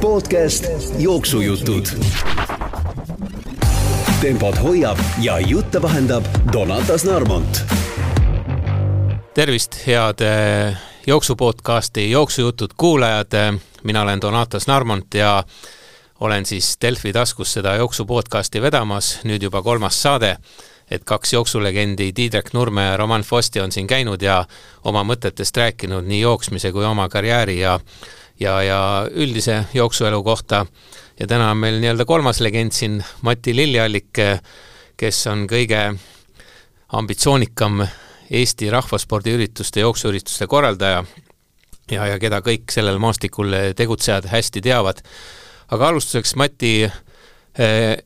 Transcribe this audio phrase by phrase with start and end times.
[0.00, 0.64] podcast
[0.98, 1.86] Jooksujutud.
[4.20, 7.62] tempot hoiab ja jutte vahendab Donatas Narmont.
[9.34, 10.76] tervist, head eh,
[11.06, 13.60] jooksupodcasti Jooksujutud kuulajad.
[13.82, 15.44] mina olen Donatas Narmont ja
[16.20, 20.36] olen siis Delfi taskus seda jooksupodcasti vedamas, nüüd juba kolmas saade
[20.90, 24.44] et kaks jooksulegendi, Tiidrek Nurme ja Roman Fosti on siin käinud ja
[24.84, 27.78] oma mõtetest rääkinud nii jooksmise kui oma karjääri ja
[28.40, 28.80] ja, ja
[29.10, 30.66] üldise jooksuelu kohta.
[31.20, 34.18] ja täna on meil nii-öelda kolmas legend siin, Mati Lilliallik,
[34.96, 35.94] kes on kõige
[36.92, 37.84] ambitsioonikam
[38.30, 41.04] Eesti rahvaspordiürituste, jooksuürituste korraldaja
[41.90, 45.02] ja, ja keda kõik sellel maastikul tegutsejad hästi teavad.
[45.70, 47.96] aga alustuseks, Mati eh,,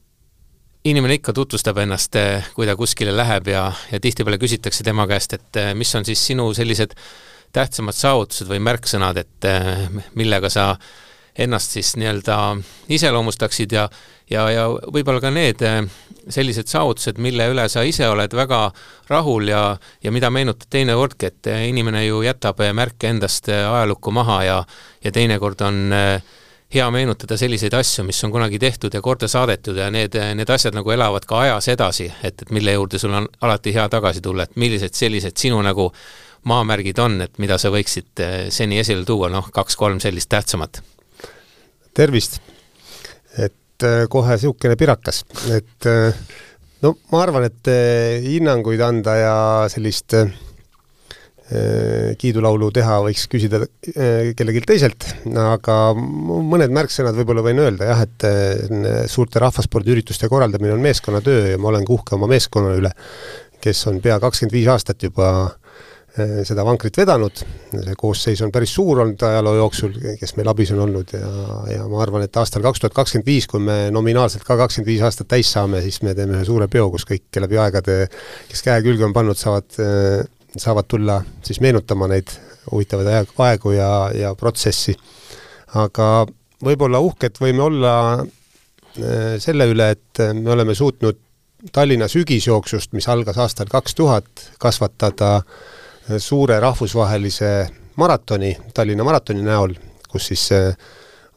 [0.85, 5.33] inimene ikka tutvustab ennast, eh, kui ta kuskile läheb ja, ja tihtipeale küsitakse tema käest,
[5.33, 6.93] et eh, mis on siis sinu sellised
[7.55, 9.87] tähtsamad saavutused või märksõnad, et eh,
[10.19, 10.75] millega sa
[11.39, 12.39] ennast siis nii-öelda
[12.95, 13.89] iseloomustaksid ja
[14.31, 15.61] ja, ja võib-olla ka need
[16.33, 18.61] sellised saavutused, mille üle sa ise oled väga
[19.11, 19.65] rahul ja,
[20.03, 24.57] ja mida meenutad teinekordki, et inimene ju jätab märke endast ajalukku maha ja,
[25.05, 26.33] ja teinekord on äh,
[26.75, 30.75] hea meenutada selliseid asju, mis on kunagi tehtud ja korda saadetud ja need, need asjad
[30.75, 34.49] nagu elavad ka ajas edasi, et, et mille juurde sul on alati hea tagasi tulla,
[34.49, 35.91] et millised sellised sinu nagu
[36.49, 40.83] maamärgid on, et mida sa võiksid eh, seni esile tuua, noh, kaks-kolm sellist tähtsamat?
[41.95, 42.41] tervist!
[43.39, 46.25] et eh, kohe niisugune pirakas, et eh,
[46.85, 47.71] no ma arvan, et
[48.25, 49.37] hinnanguid anda ja
[49.73, 50.33] sellist äh,
[51.53, 55.05] Äh, kiidulaulu teha, võiks küsida äh, kellelgi teiselt,
[55.37, 61.59] aga mõned märksõnad võib-olla võin öelda jah, et äh, suurte rahvaspordiürituste korraldamine on meeskonnatöö ja
[61.61, 62.95] ma olen uhke oma meeskonna üle,
[63.61, 65.29] kes on pea kakskümmend viis aastat juba
[66.15, 67.41] seda vankrit vedanud,
[67.73, 71.31] see koosseis on päris suur olnud ajaloo jooksul, kes meil abis on olnud ja,
[71.73, 75.03] ja ma arvan, et aastal kaks tuhat kakskümmend viis, kui me nominaalselt ka kakskümmend viis
[75.03, 77.99] aastat täis saame, siis me teeme ühe suure peo, kus kõik läbi aegade,
[78.51, 79.75] kes käe külge on pannud, saavad
[80.57, 82.31] saavad tulla siis meenutama neid
[82.71, 84.95] huvitavaid aegu ja, ja protsessi.
[85.75, 86.27] aga
[86.63, 91.19] võib-olla uhked võime olla äh, selle üle, et me oleme suutnud
[91.73, 95.74] Tallinna sügisjooksust, mis algas aastal kaks tuhat, kasvatada äh,
[96.19, 97.55] suure rahvusvahelise
[97.97, 99.73] maratoni, Tallinna maratoni näol,
[100.11, 100.77] kus siis äh,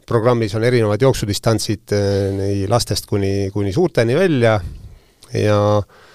[0.07, 1.94] programmis on erinevad jooksudistantsid
[2.38, 4.59] nii lastest kuni, kuni suurteni välja
[5.33, 6.06] ja äh,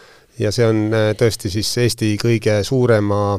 [0.41, 3.39] ja see on äh, tõesti siis Eesti kõige suurema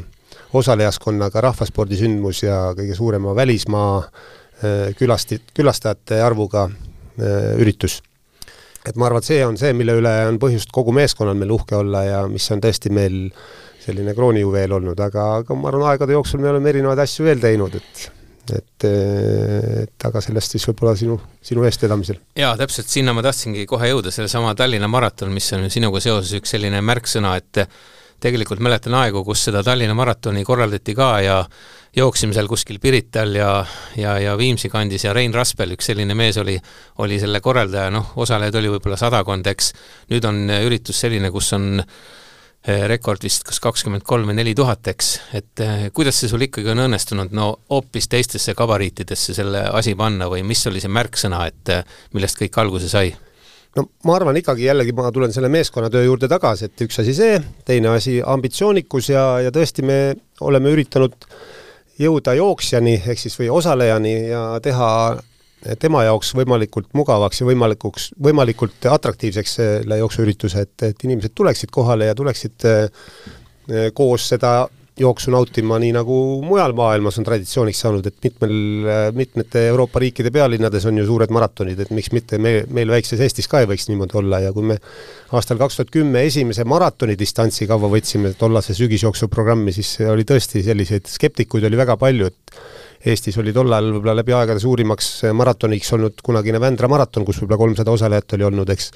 [0.53, 8.02] osalejaskonnaga rahvaspordisündmus ja kõige suurema välismaa äh, külasti, külastajate arvuga äh, üritus.
[8.85, 11.75] et ma arvan, et see on see, mille üle on põhjust kogu meeskonnal meil uhke
[11.75, 13.31] olla ja mis on tõesti meil
[13.83, 17.79] selline kroonijuveel olnud, aga, aga ma arvan, aegade jooksul me oleme erinevaid asju veel teinud,
[17.79, 18.11] et
[18.51, 22.17] et, et aga sellest siis võib-olla sinu, sinu eestvedamisel.
[22.35, 26.51] jaa, täpselt sinna ma tahtsingi kohe jõuda, sellesama Tallinna maraton, mis on sinuga seoses üks
[26.55, 27.63] selline märksõna, et
[28.23, 31.38] tegelikult mäletan aegu, kus seda Tallinna maratoni korraldati ka ja
[31.95, 33.51] jooksime seal kuskil Pirital ja,
[33.99, 36.57] ja, ja Viimsi kandis ja Rein Raspel, üks selline mees oli,
[37.03, 39.72] oli selle korraldaja, noh, osalejaid oli võib-olla sadakond, eks,
[40.11, 41.83] nüüd on üritus selline, kus on
[42.63, 46.72] rekord vist kas kakskümmend kolm või neli tuhat, eks, et eh, kuidas see sul ikkagi
[46.72, 51.73] on õnnestunud no hoopis teistesse gabariitidesse selle asi panna või mis oli see märksõna, et
[51.73, 51.84] eh,
[52.16, 53.12] millest kõik alguse sai?
[53.75, 57.41] no ma arvan ikkagi jällegi, ma tulen selle meeskonnatöö juurde tagasi, et üks asi see,
[57.68, 60.00] teine asi ambitsioonikus ja, ja tõesti me
[60.46, 61.28] oleme üritanud
[62.00, 64.90] jõuda jooksjani ehk siis või osalejani ja teha
[65.79, 72.09] tema jaoks võimalikult mugavaks ja võimalikuks, võimalikult atraktiivseks selle jooksuürituse, et, et inimesed tuleksid kohale
[72.12, 74.63] ja tuleksid eh, koos seda
[75.00, 76.16] jooksu nautima, nii nagu
[76.46, 78.53] mujal maailmas on traditsiooniks saanud, et mitmel,
[79.18, 83.50] mitmete Euroopa riikide pealinnades on ju suured maratonid, et miks mitte me, meil väikses Eestis
[83.50, 84.78] ka ei võiks niimoodi olla ja kui me
[85.34, 90.62] aastal kaks tuhat kümme esimese maratoni distantsi kava võtsime, tollase sügisjooksu programmi, siis oli tõesti
[90.66, 92.57] selliseid skeptikuid oli väga palju, et
[93.03, 97.59] Eestis oli tol ajal võib-olla läbi aegade suurimaks maratoniks olnud kunagine Vändra maraton, kus võib-olla
[97.59, 98.91] kolmsada osalejat oli olnud, eks,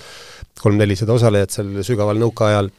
[0.62, 2.72] kolm-nelisada osalejat seal sügaval nõukaajal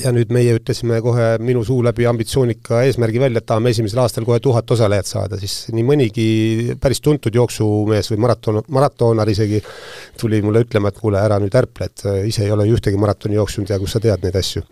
[0.00, 4.24] ja nüüd meie ütlesime kohe minu suu läbi ambitsioonika eesmärgi välja, et tahame esimesel aastal
[4.24, 6.26] kohe tuhat osalejat saada, siis nii mõnigi
[6.80, 9.60] päris tuntud jooksumees või maraton, maratoonar isegi
[10.20, 13.36] tuli mulle ütlema, et kuule, ära nüüd ärple, et ise ei ole ju ühtegi maratoni
[13.36, 14.64] jooksnud ja kust sa tead neid asju.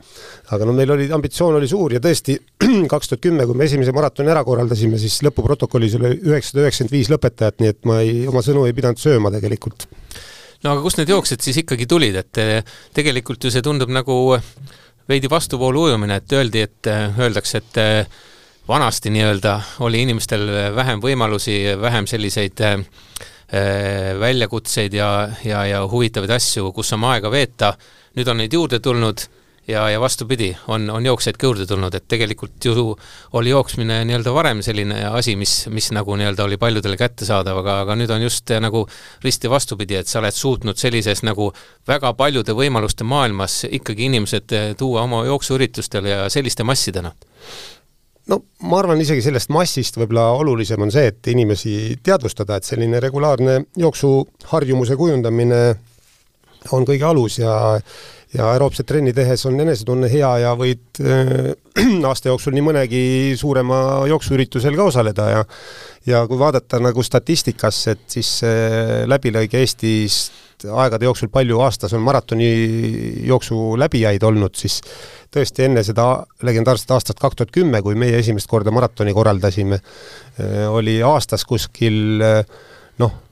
[0.57, 2.39] aga no meil oli, ambitsioon oli suur ja tõesti,
[2.95, 7.13] kaks tuhat kümme, kui me esimese maratoni ära korraldasime, siis lõpuprotokollis oli üheksasada üheksakümmend viis
[7.13, 9.91] lõpetajat, nii et ma ei, oma sõnu ei pidanud sööma tegelikult
[10.65, 12.45] no aga kust need jooksjad siis ikkagi tulid, et
[12.97, 14.17] tegelikult ju see tundub nagu
[15.11, 18.21] veidi vastuvoolu ujumine, et öeldi, et öeldakse, et eh,
[18.69, 20.47] vanasti nii-öelda oli inimestel
[20.77, 22.79] vähem võimalusi, vähem selliseid eh,
[24.21, 25.11] väljakutseid ja,
[25.45, 27.75] ja, ja huvitavaid asju, kus oma aega veeta,
[28.19, 29.27] nüüd on neid juurde tulnud
[29.71, 32.95] ja, ja vastupidi, on, on jooksjaid ka juurde tulnud, et tegelikult ju
[33.39, 37.97] oli jooksmine nii-öelda varem selline asi, mis, mis nagu nii-öelda oli paljudele kättesaadav, aga, aga
[38.01, 38.85] nüüd on just nagu
[39.25, 41.51] risti vastupidi, et sa oled suutnud sellises nagu
[41.89, 47.15] väga paljude võimaluste maailmas ikkagi inimesed tuua oma jooksuüritustele ja selliste massidena.
[48.31, 53.01] No ma arvan isegi sellest massist võib-olla olulisem on see, et inimesi teadvustada, et selline
[53.03, 55.61] regulaarne jooksuharjumuse kujundamine
[56.77, 57.55] on kõige alus ja
[58.35, 61.33] ja aeroobset trenni tehes on enesetunne hea ja võid äh,
[62.11, 63.05] aasta jooksul nii mõnegi
[63.39, 63.81] suurema
[64.11, 65.47] jooksuüritusel ka osaleda ja
[66.09, 70.31] ja kui vaadata nagu statistikasse, et siis äh, läbilõige Eestis
[70.69, 72.49] aegade jooksul palju aastas on maratoni
[73.27, 74.81] jooksu läbijaid olnud, siis
[75.33, 76.09] tõesti enne seda
[76.45, 82.21] legendaarset aastat kaks tuhat kümme, kui meie esimest korda maratoni korraldasime, äh, oli aastas kuskil
[82.25, 82.45] äh,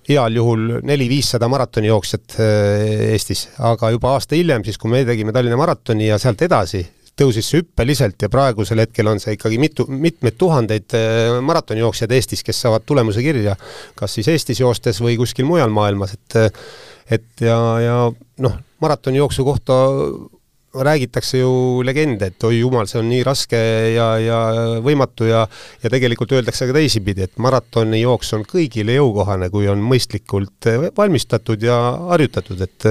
[0.09, 5.59] heal juhul neli-viissada maratonijooksjat äh, Eestis, aga juba aasta hiljem, siis kui me tegime Tallinna
[5.61, 6.85] maratoni ja sealt edasi,
[7.19, 12.45] tõusis see hüppeliselt ja praegusel hetkel on see ikkagi mitu, mitmeid tuhandeid äh, maratonijooksjaid Eestis,
[12.47, 13.57] kes saavad tulemuse kirja,
[13.99, 16.41] kas siis Eestis joostes või kuskil mujal maailmas, et
[17.09, 18.01] et ja, ja
[18.45, 19.77] noh, maratonijooksu kohta
[20.75, 23.59] räägitakse ju legende, et oi jumal, see on nii raske
[23.95, 24.39] ja, ja
[24.85, 25.47] võimatu ja
[25.83, 31.79] ja tegelikult öeldakse ka teisipidi, et maratonijooks on kõigile jõukohane, kui on mõistlikult valmistatud ja
[32.13, 32.89] harjutatud, et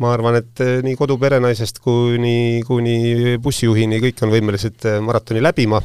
[0.00, 5.82] ma arvan, et nii koduperenaisest kuni, kuni bussijuhini kõik on võimelised maratoni läbima.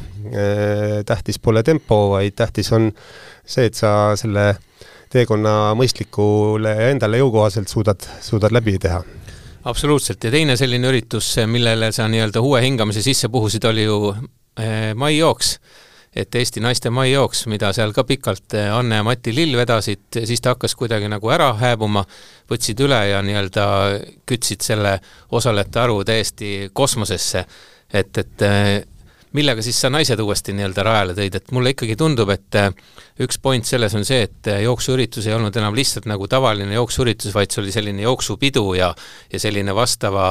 [1.06, 2.90] tähtis pole tempo, vaid tähtis on
[3.44, 4.54] see, et sa selle
[5.12, 9.02] teekonna mõistlikule ja endale jõukohaselt suudad, suudad läbi teha
[9.68, 14.94] absoluutselt, ja teine selline üritus, millele sa nii-öelda uue hingamise sisse puhusid, oli ju eh,
[14.94, 15.58] maijooks.
[16.18, 20.40] et Eesti naiste maijooks, mida seal ka pikalt eh, Anne ja Mati Lill vedasid, siis
[20.40, 22.04] ta hakkas kuidagi nagu ära hääbuma,
[22.50, 23.66] võtsid üle ja nii-öelda
[24.26, 24.98] kütsid selle
[25.30, 27.44] osalejate arvu täiesti kosmosesse.
[27.92, 28.84] et, et eh,
[29.36, 32.70] millega siis sa naised uuesti nii-öelda rajale tõid, et mulle ikkagi tundub, et äh,
[33.24, 37.34] üks point selles on see, et äh, jooksuüritus ei olnud enam lihtsalt nagu tavaline jooksuüritus,
[37.36, 38.92] vaid see oli selline jooksupidu ja
[39.32, 40.30] ja selline vastava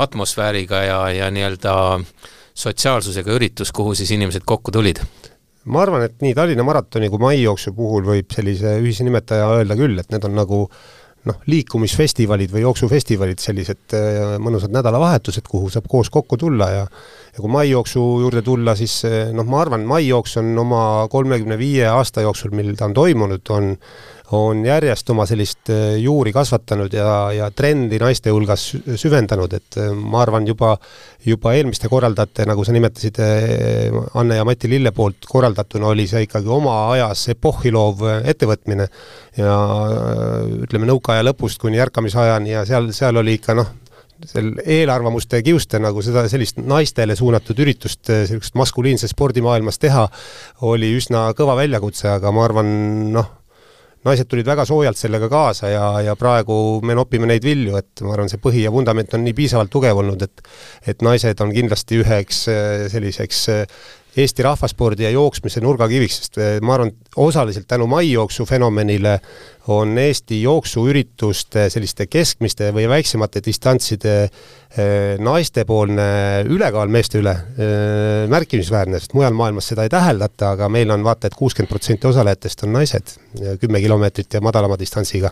[0.00, 1.74] atmosfääriga ja, ja nii-öelda
[2.60, 5.02] sotsiaalsusega üritus, kuhu siis inimesed kokku tulid.
[5.70, 9.98] Ma arvan, et nii Tallinna maratoni kui maijooksu puhul võib sellise ühise nimetaja öelda küll,
[10.00, 10.62] et need on nagu
[11.28, 16.86] noh, liikumisfestivalid või jooksufestivalid, sellised äh, mõnusad nädalavahetused, kuhu saab koos kokku tulla ja
[17.34, 21.86] ja kui maijooksu juurde tulla, siis eh, noh, ma arvan, maijooks on oma kolmekümne viie
[21.90, 23.76] aasta jooksul, mil ta on toimunud, on
[24.38, 28.68] on järjest oma sellist eh, juuri kasvatanud ja, ja trendi naiste hulgas
[29.02, 30.76] süvendanud, et eh, ma arvan, juba,
[31.26, 33.18] juba eelmiste korraldajate, nagu sa nimetasid,
[34.18, 38.86] Anne ja Mati Lille poolt korraldatuna, oli see ikkagi oma ajas epohhi loov ettevõtmine.
[39.38, 39.56] Ja
[40.62, 43.74] ütleme, nõukaaja lõpust kuni ärkamisajani ja seal, seal oli ikka noh,
[44.28, 50.06] seal eelarvamuste kiuste nagu seda, sellist naistele suunatud üritust sellist maskuliinses spordimaailmas teha,
[50.68, 52.72] oli üsna kõva väljakutse, aga ma arvan,
[53.14, 53.30] noh,
[54.06, 58.14] naised tulid väga soojalt sellega kaasa ja, ja praegu me nopime neid vilju, et ma
[58.16, 60.44] arvan, see põhi ja vundament on nii piisavalt tugev olnud, et
[60.88, 62.46] et naised on kindlasti üheks
[62.94, 63.42] selliseks
[64.16, 66.90] Eesti rahvaspordi ja jooksmise nurgakiviks, sest eh, ma arvan,
[67.22, 69.20] osaliselt tänu maijooksu fenomenile
[69.70, 76.08] on Eesti jooksuürituste selliste keskmiste või väiksemate distantside eh, naistepoolne
[76.50, 81.30] ülekaal meeste üle eh, märkimisväärne, sest mujal maailmas seda ei täheldata, aga meil on vaata
[81.30, 83.14] et, kuuskümmend protsenti osalejatest on naised,
[83.62, 85.30] kümme kilomeetrit ja madalama distantsiga.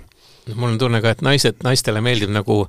[0.55, 2.62] mul on tunne ka, et naised, naistele meeldib nagu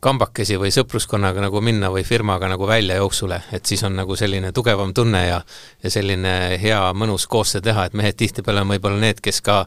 [0.00, 4.52] kambakesi või sõpruskonnaga nagu minna või firmaga nagu välja jooksule, et siis on nagu selline
[4.54, 5.40] tugevam tunne ja
[5.82, 9.64] ja selline hea mõnus koostöö teha, et mehed tihtipeale on võib-olla need, kes ka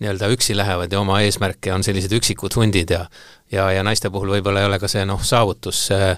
[0.00, 3.06] nii-öelda üksi lähevad ja oma eesmärke on sellised üksikud hundid ja
[3.52, 6.14] ja, ja naiste puhul võib-olla ei ole ka see noh, saavutus äh,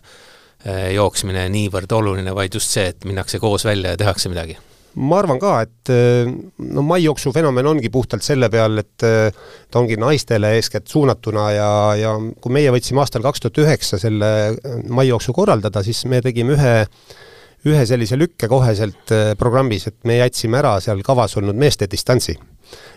[0.95, 4.59] jooksmine niivõrd oluline, vaid just see, et minnakse koos välja ja tehakse midagi
[5.01, 6.29] ma arvan ka, et eh,
[6.73, 11.71] no maijooksu fenomen ongi puhtalt selle peal, et eh, ta ongi naistele eeskätt suunatuna ja,
[11.99, 16.57] ja kui meie võtsime aastal kaks tuhat üheksa selle eh, maijooksu korraldada, siis me tegime
[16.59, 16.75] ühe
[17.63, 22.35] ühe sellise lükke koheselt programmis, et me jätsime ära seal kavas olnud meeste distantsi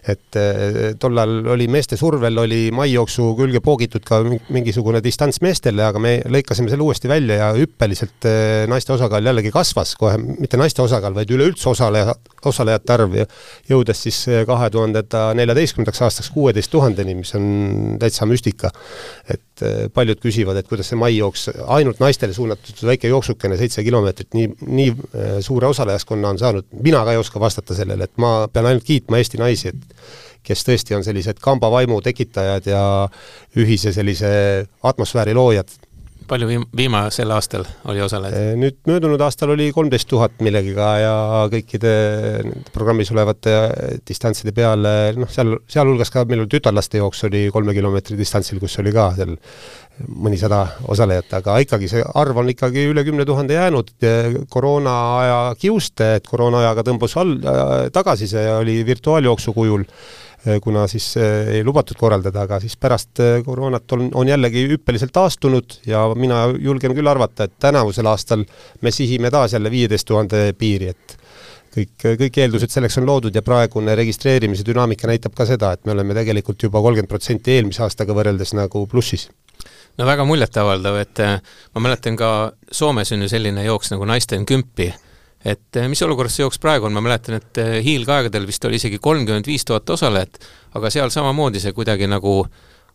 [0.08, 4.20] et eh, tollal oli meeste survel, oli maijooksu külge poogitud ka
[4.54, 9.50] mingisugune distants meestele, aga me lõikasime selle uuesti välja ja hüppeliselt eh, naiste osakaal jällegi
[9.54, 12.14] kasvas kohe, mitte naiste osakaal, vaid üleüldse osaleja,
[12.46, 13.18] osalejate arv,
[13.72, 18.70] jõudes siis eh, kahe tuhandenda neljateistkümnendaks aastaks kuueteist tuhandeni, mis on täitsa müstika.
[19.30, 19.42] et
[19.96, 24.90] paljud küsivad, et kuidas see maijooks, ainult naistele suunatud väike jooksukene, seitse kilomeetrit, nii, nii
[25.46, 29.22] suure osalejaskonna on saanud, mina ka ei oska vastata sellele, et ma pean ainult kiitma
[29.22, 29.95] Eesti naisi, et
[30.46, 32.84] kes tõesti on sellised kambavaimu tekitajad ja
[33.58, 34.30] ühise sellise
[34.84, 35.74] atmosfääri loojad
[36.30, 38.58] palju viim-, viimasel aastal oli osalejaid?
[38.60, 41.16] nüüd möödunud aastal oli kolmteist tuhat millegiga ja
[41.52, 41.94] kõikide
[42.74, 43.54] programmis olevate
[44.08, 48.94] distantside peale, noh, seal, sealhulgas ka meil tütarlaste jooks oli kolme kilomeetri distantsil, kus oli
[48.96, 49.36] ka seal
[50.26, 53.94] mõnisada osalejat, aga ikkagi see arv on ikkagi üle kümne tuhande jäänud
[54.52, 59.86] koroona aja kiuste, et koroona ajaga tõmbus all äh,, tagasi, see oli virtuaaljooksu kujul
[60.62, 65.14] kuna siis äh, ei lubatud korraldada, aga siis pärast äh, koroonat on, on jällegi hüppeliselt
[65.16, 68.46] taastunud ja mina julgen küll arvata, et tänavusel aastal
[68.82, 71.16] me sihime taas jälle viieteist tuhande piiri, et
[71.76, 75.96] kõik, kõik eeldused selleks on loodud ja praegune registreerimise dünaamika näitab ka seda, et me
[75.96, 79.30] oleme tegelikult juba kolmkümmend protsenti eelmise aastaga võrreldes nagu plussis.
[79.98, 81.24] No väga muljetavaldav, et
[81.74, 82.30] ma mäletan ka
[82.72, 84.92] Soomes on ju selline jooks nagu naiste kümpi
[85.46, 88.80] et eh, mis olukorras see jooks praegu on, ma mäletan, et eh, hiilgaegadel vist oli
[88.82, 90.40] isegi kolmkümmend viis tuhat osalejat,
[90.78, 92.42] aga seal samamoodi see kuidagi nagu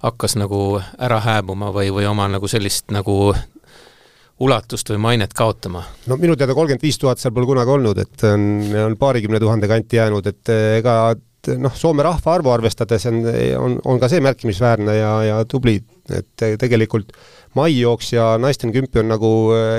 [0.02, 3.32] hakkas nagu ära hääbuma või, või oma nagu sellist nagu
[4.40, 5.84] ulatust või mainet kaotama?
[6.10, 8.46] no minu teada kolmkümmend viis tuhat seal pole kunagi olnud, et on,
[8.86, 10.96] on paarikümne tuhande kanti jäänud, et eh, ega
[11.56, 13.22] noh, Soome rahvaarvu arvestades on,
[13.60, 15.78] on, on ka see märkimisväärne ja, ja tubli,
[16.12, 17.14] et tegelikult
[17.54, 19.30] maijooks ja naisten kümpi on nagu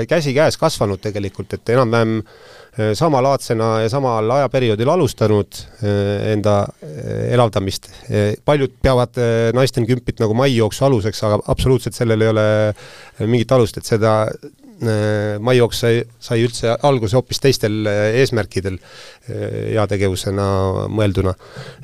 [0.08, 7.90] käsikäes kasvanud tegelikult, et enam-vähem Äh, samalaadsena ja samal ajaperioodil alustanud äh, enda äh, elavdamist.
[8.44, 9.18] paljud peavad
[9.54, 12.46] naisten kümpit nagu mai jooksu aluseks, aga absoluutselt sellel ei ole
[13.28, 14.14] mingit alust, et seda
[15.38, 18.80] maijooks sai, sai üldse alguse hoopis teistel eesmärkidel
[19.28, 20.46] heategevusena
[20.90, 21.36] mõelduna.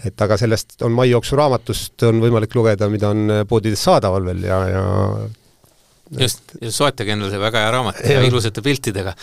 [0.04, 4.58] et aga sellest on maijooksu raamatust on võimalik lugeda, mida on poodides saadaval veel ja,
[4.72, 4.82] ja
[6.20, 9.14] just, ja soetage endale see väga hea raamat ja, ilusate piltidega.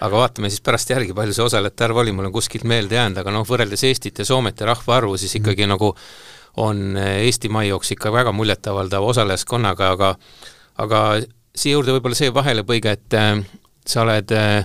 [0.00, 3.18] aga vaatame siis pärast järgi, palju see osalejate arv oli, mul on kuskilt meelde jäänud,
[3.22, 5.74] aga noh, võrreldes Eestit ja Soomet ja rahvaarvu, siis ikkagi mm.
[5.74, 5.94] nagu
[6.60, 10.14] on Eesti maijooks ikka väga muljetavaldav osalejaskonnaga, aga
[10.80, 11.00] aga
[11.56, 13.40] siia juurde võib-olla see vahelepõige, et äh,
[13.86, 14.62] sa oled äh,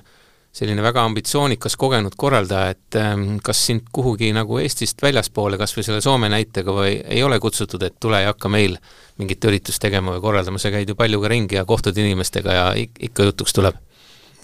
[0.56, 5.84] selline väga ambitsioonikas kogenud korraldaja, et ähm, kas sind kuhugi nagu Eestist väljaspoole, kas või
[5.88, 8.78] selle Soome näitega või ei ole kutsutud, et tule ja hakka meil
[9.20, 12.70] mingit üritust tegema või korraldama, sa käid ju palju ka ringi ja kohtud inimestega ja
[12.78, 13.82] ikka jutuks tuleb?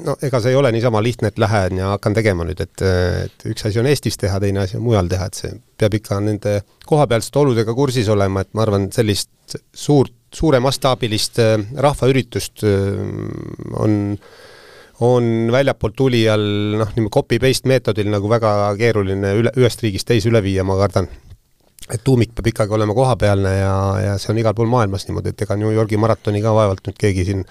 [0.01, 2.84] no ega see ei ole niisama lihtne, et lähen ja hakkan tegema nüüd, et,
[3.27, 6.20] et üks asi on Eestis teha, teine asi on mujal teha, et see peab ikka
[6.25, 13.03] nende kohapealsete oludega kursis olema, et ma arvan, sellist suurt, suuremastaabilist äh, rahvaüritust äh,
[13.80, 14.50] on äh,
[15.01, 16.43] on väljapoolt tulijal
[16.77, 21.10] noh, niimoodi copy-paste meetodil nagu väga keeruline üle, ühest riigist teise üle viia, ma kardan.
[21.91, 25.41] et tuumik peab ikkagi olema kohapealne ja, ja see on igal pool maailmas niimoodi, et
[25.43, 27.41] ega New Yorgi maratoni ka vaevalt nüüd keegi siin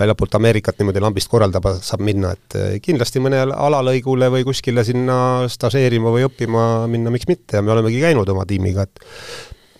[0.00, 5.46] väljapoolt Ameerikat niimoodi lambist korraldama saab minna, et eh, kindlasti mõnele alalõigule või kuskile sinna
[5.48, 9.06] stažeerima või õppima minna, miks mitte, ja me olemegi käinud oma tiimiga, et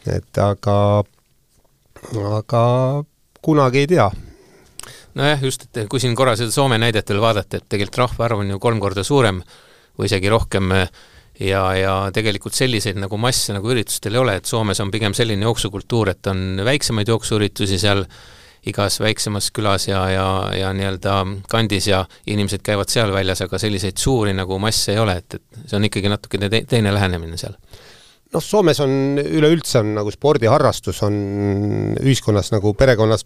[0.08, 0.78] et aga,
[2.38, 2.64] aga
[3.44, 4.08] kunagi ei tea
[5.18, 8.54] nojah, just, et kui siin korra seda Soome näidet veel vaadata, et tegelikult rahvaarv on
[8.54, 9.42] ju kolm korda suurem
[9.98, 10.72] või isegi rohkem
[11.42, 15.46] ja, ja tegelikult selliseid nagu masse nagu üritustel ei ole, et Soomes on pigem selline
[15.48, 18.04] jooksukultuur, et on väiksemaid jooksuüritusi seal
[18.68, 21.14] igas väiksemas külas ja, ja, ja nii-öelda
[21.50, 25.70] kandis ja inimesed käivad seal väljas, aga selliseid suuri nagu masse ei ole, et, et
[25.70, 27.54] see on ikkagi natuke te teine lähenemine seal.
[28.34, 31.14] Noh, Soomes on üleüldse on nagu spordiharrastus on
[32.02, 33.25] ühiskonnas nagu perekonnas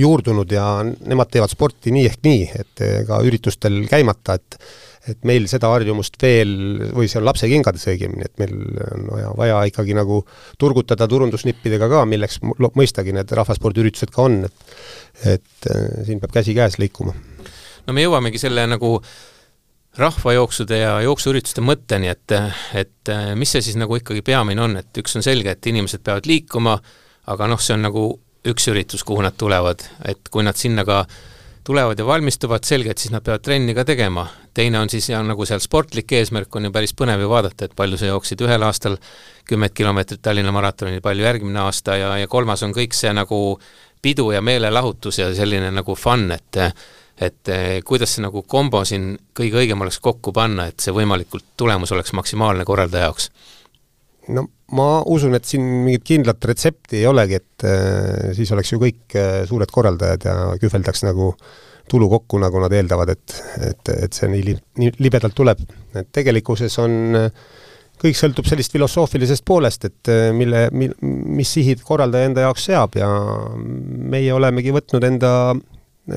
[0.00, 4.58] juurdunud ja nemad teevad sporti nii ehk nii, et ega üritustel käimata, et
[5.10, 6.52] et meil seda harjumust veel,
[6.94, 8.52] või see on lapsekingades õigemini, et meil
[8.94, 10.20] on vaja, vaja ikkagi nagu
[10.62, 14.76] turgutada turundusnippidega ka, milleks mõistagi need rahvaspordiüritused ka on, et
[15.34, 17.14] et äh, siin peab käsi käes liikuma.
[17.86, 18.94] no me jõuamegi selle nagu
[19.98, 22.32] rahvajooksude ja jooksuürituste mõtteni, et,
[22.74, 26.04] et äh, mis see siis nagu ikkagi peamine on, et üks on selge, et inimesed
[26.06, 26.78] peavad liikuma,
[27.32, 28.06] aga noh, see on nagu
[28.48, 31.04] üks üritus, kuhu nad tulevad, et kui nad sinna ka
[31.64, 34.26] tulevad ja valmistuvad, selge, et siis nad peavad trenni ka tegema.
[34.54, 37.76] teine on siis ja nagu seal sportlik eesmärk on ju päris põnev ju vaadata, et
[37.76, 38.98] palju sa jooksid ühel aastal
[39.48, 43.38] kümmet kilomeetrit Tallinna maratonil, palju järgmine aasta ja, ja kolmas on kõik see nagu
[44.02, 46.60] pidu ja meelelahutus ja selline nagu fun, et
[47.22, 47.48] et
[47.84, 52.12] kuidas see nagu kombo siin kõige õigem oleks kokku panna, et see võimalikult tulemus oleks
[52.18, 53.30] maksimaalne korraldaja jaoks
[54.30, 58.80] no ma usun, et siin mingit kindlat retsepti ei olegi, et äh, siis oleks ju
[58.82, 61.32] kõik äh, suured korraldajad ja kühveldaks nagu
[61.90, 63.34] tulu kokku, nagu nad eeldavad, et,
[63.68, 65.60] et, et see nii li-, nii libedalt tuleb.
[65.98, 67.18] et tegelikkuses on,
[68.02, 72.96] kõik sõltub sellist filosoofilisest poolest, et äh, mille, mil-, mis sihid korraldaja enda jaoks seab
[72.96, 73.10] ja
[73.58, 75.32] meie olemegi võtnud enda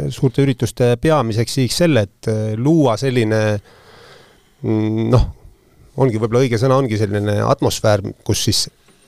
[0.10, 3.42] suurte ürituste peamiseks sihiks selle, et luua selline
[4.64, 5.28] mm, noh,
[5.98, 8.66] ongi võib-olla õige sõna, ongi selline atmosfäär, kus siis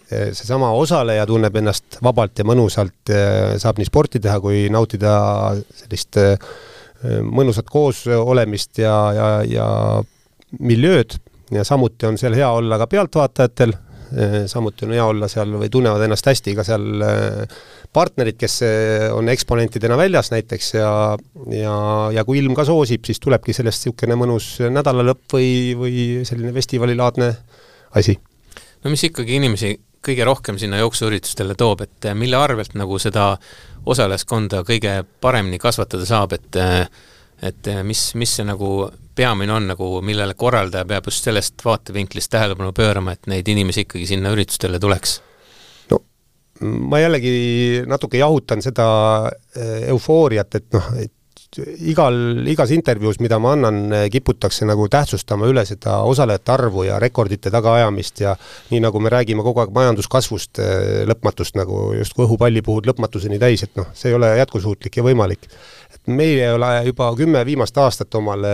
[0.08, 3.12] seesama osaleja tunneb ennast vabalt ja mõnusalt,
[3.60, 5.18] saab nii sporti teha kui nautida
[5.82, 6.16] sellist
[7.28, 9.68] mõnusat koosolemist ja, ja, ja
[10.60, 11.18] miljööd.
[11.52, 13.76] Ja samuti on seal hea olla ka pealtvaatajatel,
[14.48, 16.86] samuti on hea olla seal või tunnevad ennast hästi ka seal
[17.98, 20.92] partnerid, kes eh, on eksponentidena väljas näiteks ja,
[21.54, 21.76] ja,
[22.14, 25.50] ja kui ilm ka soosib, siis tulebki sellest niisugune mõnus nädalalõpp või,
[25.80, 27.32] või selline festivalilaadne
[28.00, 28.18] asi.
[28.84, 29.74] no mis ikkagi inimesi
[30.08, 33.34] kõige rohkem sinna jooksuüritustele toob, et mille arvelt nagu seda
[33.88, 36.60] osalejaskonda kõige paremini kasvatada saab, et
[37.42, 42.74] et mis, mis see nagu peamine on nagu, millele korraldaja peab just sellest vaatevinklist tähelepanu
[42.78, 45.22] pöörama, et neid inimesi ikkagi sinna üritustele tuleks?
[46.58, 48.88] ma jällegi natuke jahutan seda
[49.30, 51.14] äh, eufooriat, et noh, et
[51.90, 52.18] igal,
[52.50, 58.22] igas intervjuus, mida ma annan, kiputakse nagu tähtsustama üle seda osalejate arvu ja rekordite tagaajamist
[58.22, 58.36] ja
[58.72, 60.62] nii, nagu me räägime kogu aeg majanduskasvust
[61.10, 65.48] lõpmatust, nagu justkui õhupalli puhud lõpmatuseni täis, et noh, see ei ole jätkusuutlik ja võimalik.
[66.08, 68.54] Ei ole juba kümme viimast aastat omale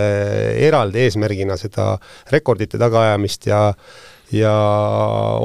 [0.66, 1.94] eraldi eesmärgina seda
[2.32, 3.68] rekordite tagaajamist ja
[4.34, 4.52] ja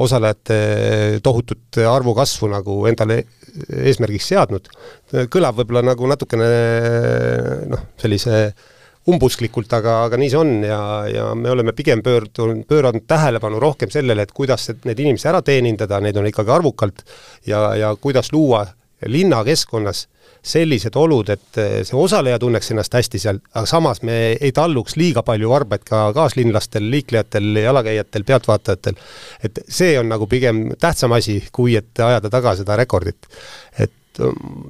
[0.00, 3.20] osalejate tohutut arvu kasvu nagu endale
[3.86, 4.68] eesmärgiks seadnud,
[5.30, 6.48] kõlab võib-olla nagu natukene
[7.70, 8.42] noh, sellise
[9.10, 13.92] umbusklikult, aga, aga nii see on ja, ja me oleme pigem pöördunud, pööranud tähelepanu rohkem
[13.92, 17.04] sellele, et kuidas need inimesi ära teenindada, neid on ikkagi arvukalt,
[17.48, 18.66] ja, ja kuidas luua
[19.06, 20.06] linnakeskkonnas
[20.42, 24.96] sellised olud, et eh, see osaleja tunneks ennast hästi seal, aga samas me ei talluks
[25.00, 29.00] liiga palju varbaid ka kaaslinlastel, liiklejatel, jalakäijatel, pealtvaatajatel.
[29.44, 33.28] et see on nagu pigem tähtsam asi, kui et ajada taga seda rekordit.
[33.78, 33.92] et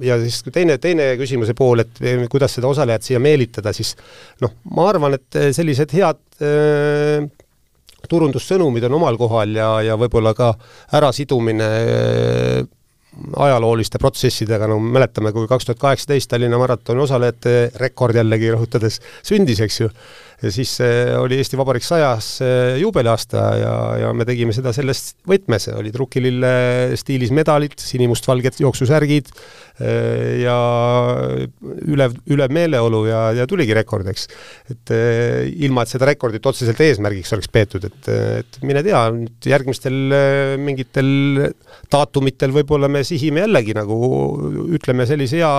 [0.01, 2.01] ja siis teine, teine küsimuse pool, et
[2.31, 3.95] kuidas seda osalejat siia meelitada, siis
[4.43, 7.25] noh, ma arvan, et sellised head äh,
[8.11, 10.53] turundussõnumid on omal kohal ja, ja võib-olla ka
[10.97, 12.61] ärasidumine äh,
[13.37, 19.59] ajalooliste protsessidega, no mäletame, kui kaks tuhat kaheksateist Tallinna maratoni osalejate rekord jällegi rõhutades sündis,
[19.63, 19.89] eks ju,
[20.41, 25.13] ja siis äh, oli Eesti Vabariik sajas äh, juubeliaasta ja, ja me tegime seda selles
[25.29, 26.53] võtmes, olid rukkilille
[26.99, 30.57] stiilis medalid, sinimustvalged jooksusärgid äh, ja
[31.85, 34.27] ülev, ülev meeleolu ja, ja tuligi rekord, eks.
[34.73, 34.93] et
[35.61, 38.09] ilma, et seda rekordit otseselt eesmärgiks oleks peetud, et,
[38.41, 39.99] et mine tea, nüüd järgmistel
[40.61, 41.11] mingitel
[41.91, 43.97] daatumitel võib-olla me sihime jällegi nagu
[44.73, 45.53] ütleme sellise hea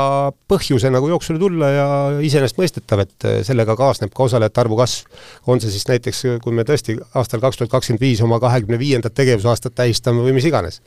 [0.51, 1.88] põhjuse nagu jooksule tulla ja
[2.25, 5.07] iseenesestmõistetav, et sellega kaasneb ka osalejate arvu arvu kasv.
[5.47, 9.15] on see siis näiteks, kui me tõesti aastal kaks tuhat kakskümmend viis oma kahekümne viiendat
[9.15, 10.81] tegevusaastat tähistame või mis iganes.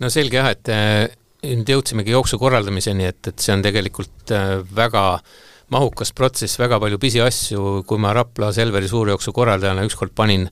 [0.00, 1.08] no selge jah, et äh,
[1.42, 5.22] nüüd jõudsimegi jooksu korraldamiseni, et, et see on tegelikult äh, väga
[5.72, 10.48] mahukas protsess, väga palju pisiasju, kui ma Rapla Selveri suurjooksu korraldajana ükskord panin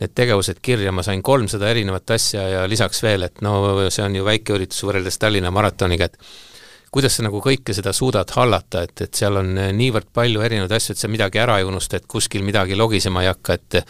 [0.00, 4.14] need tegevused kirja, ma sain kolmsada erinevat asja ja lisaks veel, et no see on
[4.16, 6.16] ju väike üritus võrreldes Tallinna maratoniga, et
[6.90, 10.74] kuidas sa nagu kõike seda suudad hallata, et, et seal on eh, niivõrd palju erinevaid
[10.74, 13.80] asju, et sa midagi ära ei unusta, et kuskil midagi logisema ei hakka, et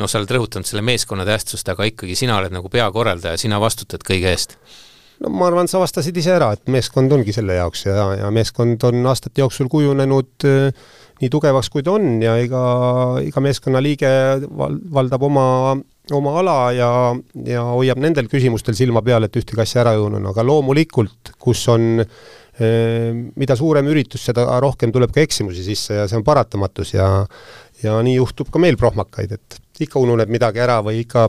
[0.00, 4.04] noh, sa oled rõhutanud selle meeskonna tähtsust, aga ikkagi sina oled nagu peakorraldaja, sina vastutad
[4.06, 4.56] kõige eest.
[5.24, 8.82] No ma arvan, sa vastasid ise ära, et meeskond ongi selle jaoks ja, ja meeskond
[8.84, 10.88] on aastate jooksul kujunenud äh,
[11.22, 12.62] nii tugevaks, kui ta on ja iga,
[13.24, 14.10] iga meeskonnaliige
[14.58, 15.46] val, valdab oma,
[16.12, 16.90] oma ala ja,
[17.48, 21.64] ja hoiab nendel küsimustel silma peal, et ühtegi asja ära ei unune, aga loomulikult, kus
[21.72, 26.94] on Ehm, mida suurem üritus, seda rohkem tuleb ka eksimusi sisse ja see on paratamatus
[26.94, 27.08] ja
[27.82, 31.26] ja nii juhtub ka meil prohmakaid, et ikka ununeb midagi ära või ikka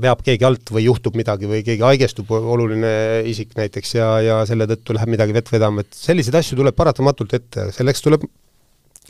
[0.00, 4.68] veab keegi alt või juhtub midagi või keegi haigestub, oluline isik näiteks, ja, ja selle
[4.70, 8.24] tõttu läheb midagi vett vedama, et selliseid asju tuleb paratamatult ette, selleks tuleb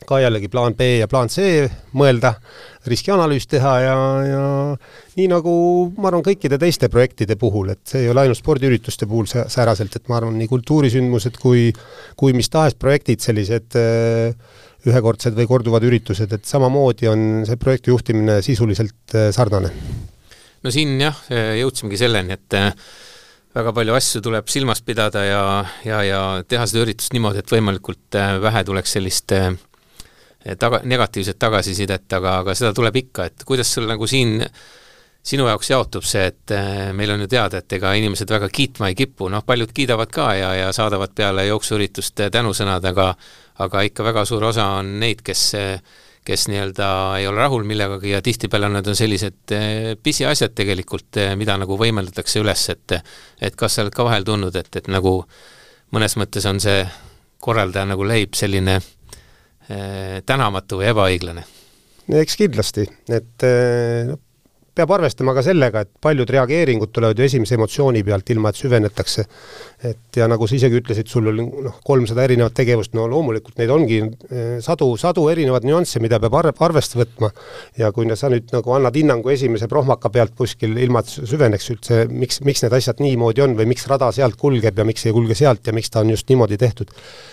[0.06, 1.66] ka jällegi plaan B ja plaan C
[1.98, 2.34] mõelda,
[2.88, 4.44] riskianalüüs teha ja, ja
[5.18, 5.54] nii nagu
[5.98, 10.08] ma arvan, kõikide teiste projektide puhul, et see ei ole ainult spordiürituste puhul sääraselt, et
[10.10, 11.68] ma arvan, nii kultuurisündmused kui,
[12.18, 17.92] kui mis tahes projektid, sellised äh, ühekordsed või korduvad üritused, et samamoodi on see projekti
[17.92, 19.74] juhtimine sisuliselt äh, sarnane.
[20.62, 21.22] no siin jah,
[21.58, 22.70] jõudsimegi selleni, et äh,
[23.58, 25.42] väga palju asju tuleb silmas pidada ja,
[25.84, 29.34] ja, ja teha seda üritust niimoodi, et võimalikult vähe tuleks sellist
[30.56, 34.38] taga, negatiivset tagasisidet, aga, aga seda tuleb ikka, et kuidas sul nagu siin
[35.28, 38.88] sinu jaoks jaotub see, et eh, meil on ju teada, et ega inimesed väga kiitma
[38.88, 44.24] ei kipu, noh, paljud kiidavad ka ja, ja saadavad peale jooksuüritust tänusõnad, aga ikka väga
[44.28, 45.50] suur osa on neid, kes
[46.28, 51.32] kes nii-öelda ei ole rahul millegagi ja tihtipeale need on sellised eh, pisiasjad tegelikult, eh,
[51.40, 52.98] mida nagu võimeldatakse üles, et
[53.40, 55.22] et kas sa oled ka vahel tundnud, et, et nagu
[55.96, 56.82] mõnes mõttes on see
[57.40, 58.97] korraldaja nagu leib selline äh,
[59.68, 61.42] tänamatu või ebaõiglane?
[62.18, 63.44] eks kindlasti, et
[64.08, 64.20] noh,
[64.78, 69.24] peab arvestama ka sellega, et paljud reageeringud tulevad ju esimese emotsiooni pealt, ilma et süvenetakse.
[69.88, 73.70] et ja nagu sa isegi ütlesid, sul oli noh, kolmsada erinevat tegevust, no loomulikult neid
[73.74, 77.30] ongi eh, sadu, sadu erinevaid nüansse, mida peab arve, arvesse võtma.
[77.78, 82.00] ja kui sa nüüd nagu annad hinnangu esimese prohmaka pealt kuskil, ilma et süveneks üldse,
[82.10, 85.38] miks, miks need asjad niimoodi on või miks rada sealt kulgeb ja miks ei kulge
[85.38, 86.90] sealt ja miks ta on just niimoodi tehtud,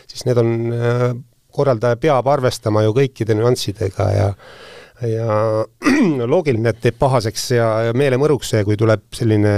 [0.09, 1.09] siis need on, eh,
[1.55, 4.29] korraldaja peab arvestama ju kõikide nüanssidega ja
[5.03, 5.65] ja
[6.31, 9.57] loogiline, et teeb pahaseks ja, ja meelemõruks see, kui tuleb selline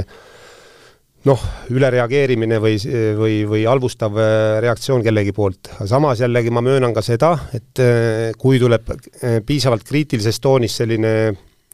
[1.27, 2.77] noh, ülereageerimine või,
[3.17, 5.71] või, või halvustav äh, reaktsioon kellegi poolt.
[5.89, 11.13] samas jällegi ma möönan ka seda, et äh, kui tuleb äh, piisavalt kriitilises toonis selline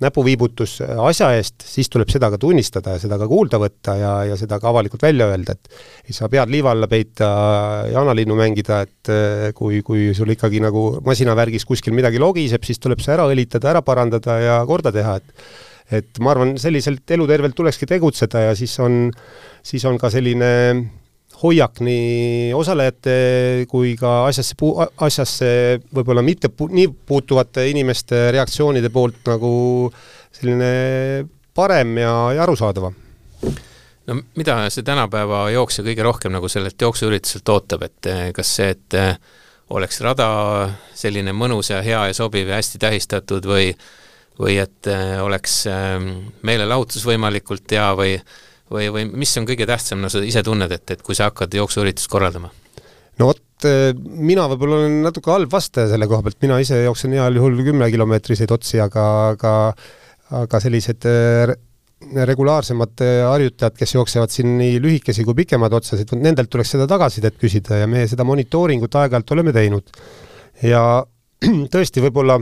[0.03, 4.37] näpuviibutus asja eest, siis tuleb seda ka tunnistada ja seda ka kuulda võtta ja, ja
[4.39, 7.27] seda ka avalikult välja öelda, et ei saa pead liiva alla peita,
[7.93, 13.03] jaanalinnu mängida, et eh, kui, kui sul ikkagi nagu masinavärgis kuskil midagi logiseb, siis tuleb
[13.03, 15.45] see ära õlitada, ära parandada ja korda teha, et
[15.93, 19.11] et ma arvan, selliselt elutervelt tulekski tegutseda ja siis on,
[19.67, 20.47] siis on ka selline
[21.43, 23.15] hoiak nii osalejate
[23.71, 24.55] kui ka asjasse,
[25.03, 25.49] asjasse
[25.93, 29.53] võib-olla mitte pu nii puutuvate inimeste reaktsioonide poolt nagu
[30.33, 30.73] selline
[31.55, 32.95] parem ja, ja arusaadavam.
[34.07, 38.69] no mida see tänapäeva jooksja kõige rohkem nagu sellelt jooksuürituselt ootab, et eh, kas see,
[38.75, 39.11] et eh,
[39.75, 40.29] oleks rada
[40.95, 43.73] selline mõnus ja hea ja sobiv ja hästi tähistatud või
[44.39, 45.65] või et eh, oleks
[46.41, 48.15] meelelahutus võimalikult hea või
[48.73, 51.53] või, või mis on kõige tähtsam, no sa ise tunned, et, et kui sa hakkad
[51.59, 52.51] jooksuüritust korraldama?
[53.21, 57.13] no vot, eh, mina võib-olla olen natuke halb vastaja selle koha pealt, mina ise jooksen
[57.17, 59.05] heal juhul kümnekilomeetriseid otsi, aga,
[59.35, 59.53] aga
[60.33, 61.53] aga sellised eh,
[62.29, 67.37] regulaarsemad eh, harjutajad, kes jooksevad siin nii lühikesi kui pikemaid otsasid, nendelt tuleks seda tagasisidet
[67.41, 69.93] küsida ja me seda monitooringut aeg-ajalt oleme teinud.
[70.65, 70.83] ja
[71.73, 72.39] tõesti, võib-olla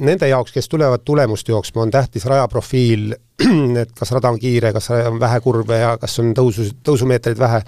[0.00, 3.12] nende jaoks, kes tulevad tulemust jooksma, on tähtis rajaprofiil,
[3.82, 7.60] et kas rada on kiire, kas on vähe kurve ja kas on tõusu, tõusumeetreid vähe,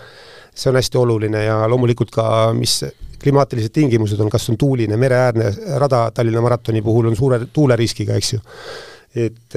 [0.55, 2.81] see on hästi oluline ja loomulikult ka, mis
[3.23, 8.33] klimaatilised tingimused on, kas on tuuline, mereäärne rada Tallinna maratoni puhul on suure tuuleriskiga, eks
[8.35, 8.41] ju.
[9.15, 9.57] et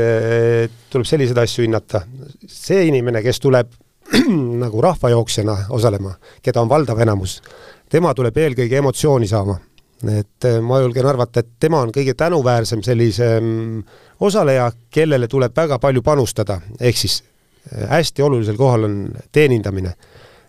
[0.89, 2.01] tuleb selliseid asju hinnata.
[2.47, 3.71] see inimene, kes tuleb
[4.63, 7.41] nagu rahvajooksjana osalema, keda on valdav enamus,
[7.89, 9.57] tema tuleb eelkõige emotsiooni saama
[10.05, 13.81] et äh, ma julgen arvata, et tema on kõige tänuväärsem sellise mm,
[14.27, 17.23] osaleja, kellele tuleb väga palju panustada, ehk siis
[17.71, 18.99] äh, hästi olulisel kohal on
[19.33, 19.95] teenindamine.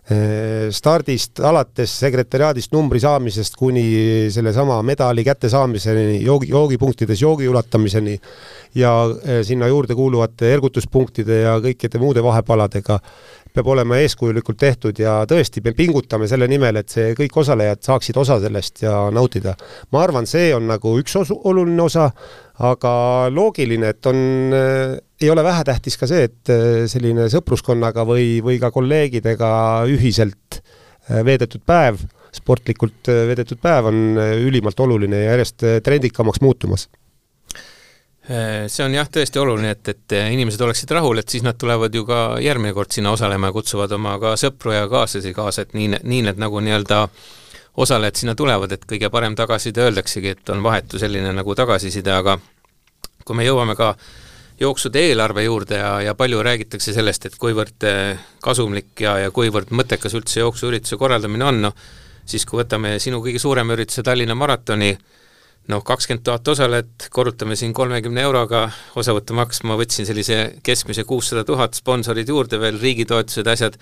[0.09, 3.87] Äh, stardist alates sekretäriaadist numbri saamisest kuni
[4.33, 8.19] sellesama medali kättesaamiseni, joogi, joogipunktides joogi ulatamiseni
[8.77, 8.93] ja
[9.45, 13.01] sinna juurde kuuluvate ergutuspunktide ja kõikide muude vahepaladega
[13.55, 18.19] peab olema eeskujulikult tehtud ja tõesti, me pingutame selle nimel, et see kõik osalejad saaksid
[18.21, 19.55] osa sellest ja nautida.
[19.93, 22.11] ma arvan, see on nagu üks osu, oluline osa,
[22.69, 22.93] aga
[23.33, 24.21] loogiline, et on
[24.55, 29.51] äh,, ei ole vähetähtis ka see, et äh, selline sõpruskonnaga või, või ka kolleegidega
[29.91, 32.01] ühiselt äh, veedetud päev,
[32.35, 36.85] sportlikult veedetud päev on ülimalt oluline ja järjest trendikamaks muutumas
[38.29, 42.05] see on jah, tõesti oluline, et, et inimesed oleksid rahul, et siis nad tulevad ju
[42.09, 46.01] ka järgmine kord sinna osalema ja kutsuvad oma ka sõpru ja kaaslasi kaasa, et nii,
[46.03, 47.03] nii need nagu nii-öelda
[47.81, 52.37] osalejad sinna tulevad, et kõige parem tagasiside öeldaksegi, et on vahetu selline nagu tagasiside, aga
[53.25, 53.95] kui me jõuame ka
[54.61, 59.73] jooksude eelarve juurde ja, ja palju räägitakse sellest, et kuivõrd äh, kasumlik ja, ja kuivõrd
[59.73, 61.89] mõttekas üldse jooksuürituse korraldamine on, noh
[62.29, 64.93] siis kui võtame sinu kõige suurema ürituse, Tallinna maratoni,
[65.73, 68.67] noh, kakskümmend tuhat osalejat, korrutame siin kolmekümne euroga,
[68.99, 73.79] osavõttumaks ma võtsin sellise keskmise kuussada tuhat, sponsorid juurde veel, riigitoetused, asjad,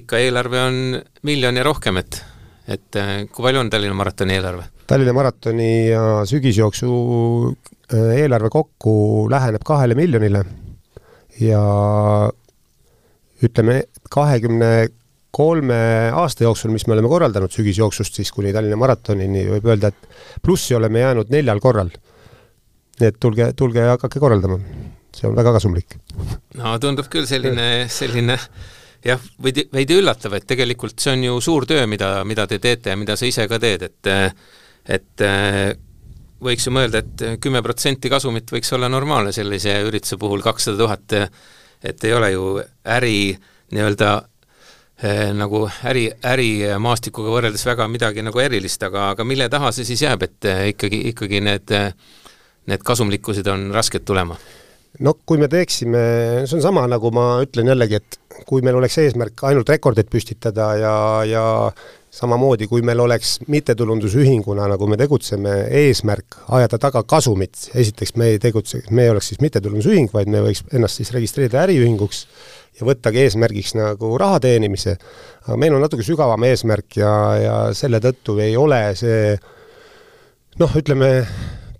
[0.00, 2.22] ikka eelarve on miljon ja rohkem, et
[2.70, 4.68] et äh, kui palju on Tallinna maratoni eelarve?
[4.86, 6.90] Tallinna maratoni ja sügisjooksu
[7.50, 8.92] äh, eelarve kokku
[9.32, 10.44] läheneb kahele miljonile
[11.40, 11.62] ja
[13.42, 14.70] ütleme, kahekümne
[15.30, 20.40] kolme aasta jooksul, mis me oleme korraldanud sügisjooksust siis kuni Tallinna maratonini, võib öelda, et
[20.42, 21.92] plussi oleme jäänud neljal korral.
[23.00, 24.58] nii et tulge, tulge ja hakake korraldama.
[25.16, 25.96] see on väga kasumlik.
[26.54, 28.38] no tundub küll selline, selline
[29.04, 32.90] jah, veidi, veidi üllatav, et tegelikult see on ju suur töö, mida, mida te teete
[32.90, 34.10] ja mida sa ise ka teed, et
[34.90, 35.24] et
[36.40, 41.16] võiks ju mõelda, et kümme protsenti kasumit võiks olla normaalne sellise ürituse puhul, kakssada tuhat,
[41.84, 42.44] et ei ole ju
[42.84, 43.36] äri
[43.70, 44.10] nii-öelda
[45.36, 50.26] nagu äri, ärimaastikuga võrreldes väga midagi nagu erilist, aga, aga mille taha see siis jääb,
[50.26, 51.72] et eh, ikkagi, ikkagi need,
[52.68, 54.36] need kasumlikkused on rasked tulema?
[54.98, 56.00] no kui me teeksime,
[56.48, 60.70] see on sama, nagu ma ütlen jällegi, et kui meil oleks eesmärk ainult rekordeid püstitada
[60.80, 60.94] ja,
[61.28, 61.44] ja
[62.14, 68.40] samamoodi, kui meil oleks mittetulundusühinguna, nagu me tegutseme, eesmärk ajada taga kasumit, esiteks me ei
[68.42, 72.24] tegutse, me ei oleks siis mittetulundusühing, vaid me võiks ennast siis registreerida äriühinguks
[72.80, 74.96] ja võttagi eesmärgiks nagu raha teenimise,
[75.46, 79.34] aga meil on natuke sügavam eesmärk ja, ja selle tõttu ei ole see
[80.60, 81.10] noh, ütleme,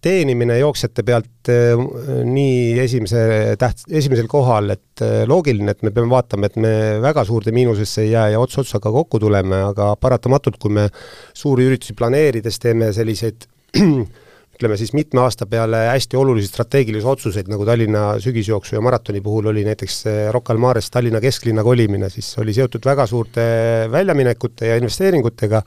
[0.01, 1.77] teenimine jooksjate pealt eh,
[2.25, 3.23] nii esimese
[3.61, 6.73] täht-, esimesel kohal, et eh, loogiline, et me peame vaatama, et me
[7.05, 10.89] väga suurde miinusesse ei jää ja ots otsaga kokku tuleme, aga paratamatult, kui me
[11.37, 13.49] suuri üritusi planeerides teeme selliseid
[14.61, 19.49] ütleme siis mitme aasta peale hästi olulisi strateegilisi otsuseid, nagu Tallinna sügisjooksu ja maratoni puhul
[19.49, 20.03] oli näiteks
[20.37, 23.43] Rocca al Mares Tallinna kesklinna kolimine, siis oli seotud väga suurte
[23.91, 25.63] väljaminekute ja investeeringutega,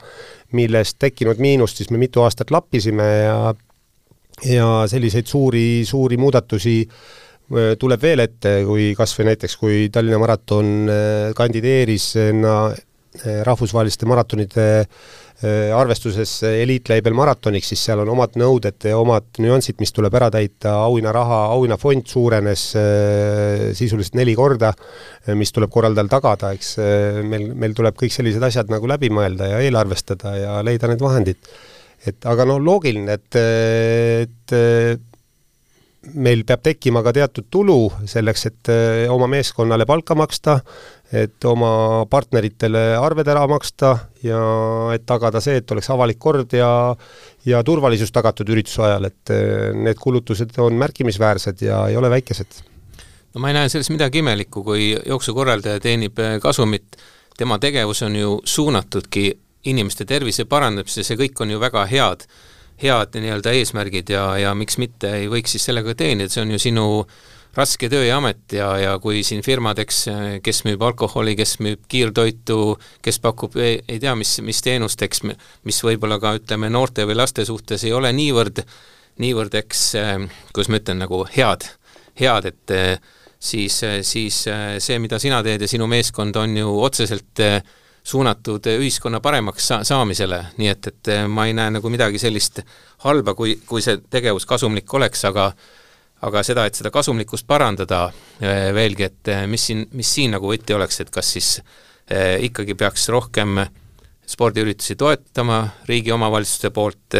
[0.54, 3.38] millest tekkinud miinust siis me mitu aastat lappisime ja
[4.42, 10.22] ja selliseid suuri, suuri muudatusi äh, tuleb veel ette, kui kas või näiteks, kui Tallinna
[10.22, 12.32] maraton äh, kandideeris äh,
[13.46, 14.66] rahvusvaheliste maratonide
[15.42, 20.76] arvestuses eliitlabel maratoniks, siis seal on omad nõuded ja omad nüansid, mis tuleb ära täita,
[20.86, 22.62] auhinnaraha, auhinnafond suurenes
[23.76, 24.70] sisuliselt neli korda,
[25.36, 26.76] mis tuleb korraldajal tagada, eks
[27.26, 31.50] meil, meil tuleb kõik sellised asjad nagu läbi mõelda ja eelarvestada ja leida need vahendid.
[32.04, 33.42] Et aga no loogiline, et,
[34.24, 35.13] et
[36.14, 40.58] meil peab tekkima ka teatud tulu selleks, et eh, oma meeskonnale palka maksta,
[41.14, 43.92] et oma partneritele arved ära maksta
[44.24, 44.40] ja
[44.94, 46.70] et tagada see, et oleks avalik kord ja
[47.46, 52.62] ja turvalisus tagatud ürituse ajal, et eh, need kulutused on märkimisväärsed ja ei ole väikesed.
[53.34, 56.96] no ma ei näe selles midagi imelikku, kui jooksukorraldaja teenib eh, kasumit,
[57.36, 59.30] tema tegevus on ju suunatudki
[59.64, 62.26] inimeste tervise parandamisse, see kõik on ju väga head,
[62.82, 66.60] head nii-öelda eesmärgid ja, ja miks mitte ei võiks siis sellega teenida, see on ju
[66.62, 66.86] sinu
[67.54, 70.00] raske töö ja amet ja, ja kui siin firmadeks,
[70.42, 72.58] kes müüb alkoholi, kes müüb kiirtoitu,
[73.04, 75.22] kes pakub ei, ei tea, mis, mis teenusteks,
[75.68, 78.64] mis võib-olla ka ütleme, noorte või laste suhtes ei ole niivõrd,
[79.22, 79.84] niivõrd eks,
[80.50, 81.68] kuidas ma ütlen, nagu head,
[82.18, 82.74] head, et
[83.38, 87.60] siis, siis see, mida sina teed ja sinu meeskond, on ju otseselt äh,
[88.04, 92.60] suunatud ühiskonna paremaks sa-, saamisele, nii et, et eh, ma ei näe nagu midagi sellist
[93.04, 95.50] halba, kui, kui see tegevus kasumlik oleks, aga
[96.24, 98.06] aga seda, et seda kasumlikkust parandada
[98.40, 101.56] eh, veelgi, et eh, mis siin, mis siin nagu võti oleks, et kas siis
[102.04, 103.62] ikkagi peaks rohkem
[104.28, 107.16] spordiüritusi toetama riigi omavalitsuste poolt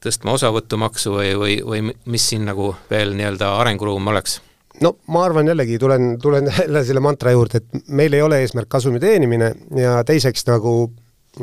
[0.00, 4.38] tõstma osavõtumaksu või, või, või mis siin nagu veel nii-öelda arenguruum oleks
[4.84, 8.70] no ma arvan jällegi, tulen, tulen jälle selle mantra juurde, et meil ei ole eesmärk
[8.70, 10.74] kasumi teenimine ja teiseks nagu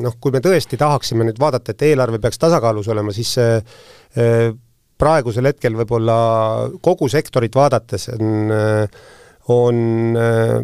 [0.01, 4.53] noh, kui me tõesti tahaksime nüüd vaadata, et eelarve peaks tasakaalus olema, siis eh,
[4.99, 6.17] praegusel hetkel võib-olla
[6.83, 8.53] kogu sektorit vaadates on,
[9.55, 9.81] on
[10.19, 10.55] eh,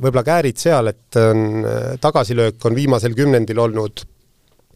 [0.00, 1.64] võib-olla käärid seal, et on,
[2.00, 4.04] tagasilöök on viimasel kümnendil olnud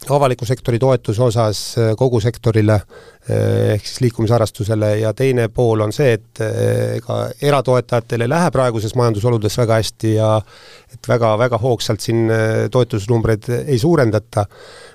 [0.08, 1.60] avaliku sektori toetuse osas
[1.98, 2.80] kogu sektorile
[3.28, 8.48] Eh, ehk siis liikumisharrastusele ja teine pool on see, et eh, ega eratoetajatel ei lähe
[8.50, 10.30] praeguses majandusoludes väga hästi ja
[10.88, 14.46] et väga-väga hoogsalt siin eh, toetusnumbreid ei suurendata,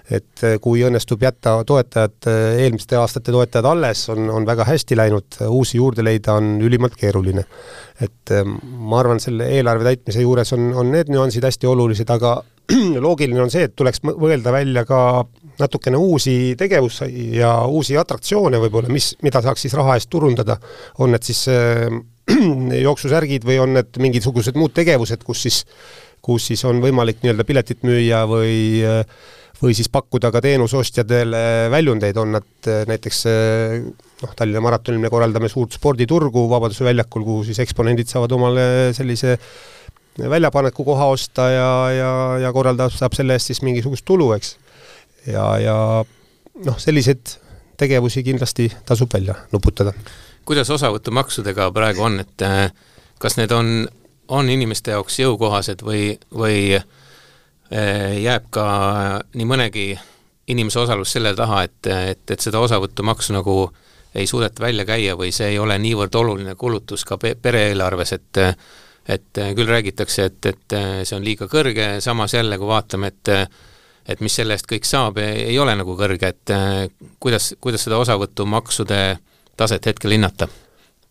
[0.10, 2.28] et kui õnnestub jätta toetajad,
[2.66, 7.46] eelmiste aastate toetajad alles, on, on väga hästi läinud, uusi juurde leida on ülimalt keeruline.
[8.02, 12.40] et ma arvan, selle eelarve täitmise juures on, on need nüansid hästi olulised, aga
[13.06, 15.00] loogiline on see, et tuleks mõelda välja ka
[15.60, 20.58] natukene uusi tegevusi ja uusi atraktsioone võib-olla, mis, mida saaks siis raha eest turundada,
[21.00, 21.88] on need siis äh,
[22.88, 25.64] jooksusärgid või on need mingisugused muud tegevused, kus siis,
[26.26, 29.04] kus siis on võimalik nii-öelda piletit müüa või äh,
[29.62, 33.78] või siis pakkuda ka teenuseostjatele väljundeid, on nad äh, näiteks äh,
[34.24, 39.38] noh, Tallinna maratonil me korraldame suurt sporditurgu Vabaduse väljakul, kuhu siis eksponendid saavad omale sellise
[40.20, 42.12] väljapaneku koha osta ja, ja,
[42.46, 44.56] ja korraldaja saab selle eest siis mingisugust tulu, eks
[45.28, 45.78] ja, ja
[46.66, 47.36] noh, selliseid
[47.78, 49.94] tegevusi kindlasti tasub välja nuputada.
[50.46, 52.72] kuidas osavõtumaksudega praegu on, et äh,
[53.20, 53.88] kas need on,
[54.28, 58.68] on inimeste jaoks jõukohased või, või äh, jääb ka
[59.34, 59.88] nii mõnegi
[60.48, 63.58] inimese osalus selle taha, et, et, et seda osavõtumaksu nagu
[64.16, 68.44] ei suudeta välja käia või see ei ole niivõrd oluline kulutus ka pe-, pere-eelarves, et
[69.06, 73.34] et küll räägitakse, et, et see on liiga kõrge, samas jälle, kui vaatame, et
[74.06, 76.52] et mis selle eest kõik saab, ei ole nagu kõrge, et
[77.20, 79.00] kuidas, kuidas seda osavõtumaksude
[79.58, 80.48] taset hetkel hinnata?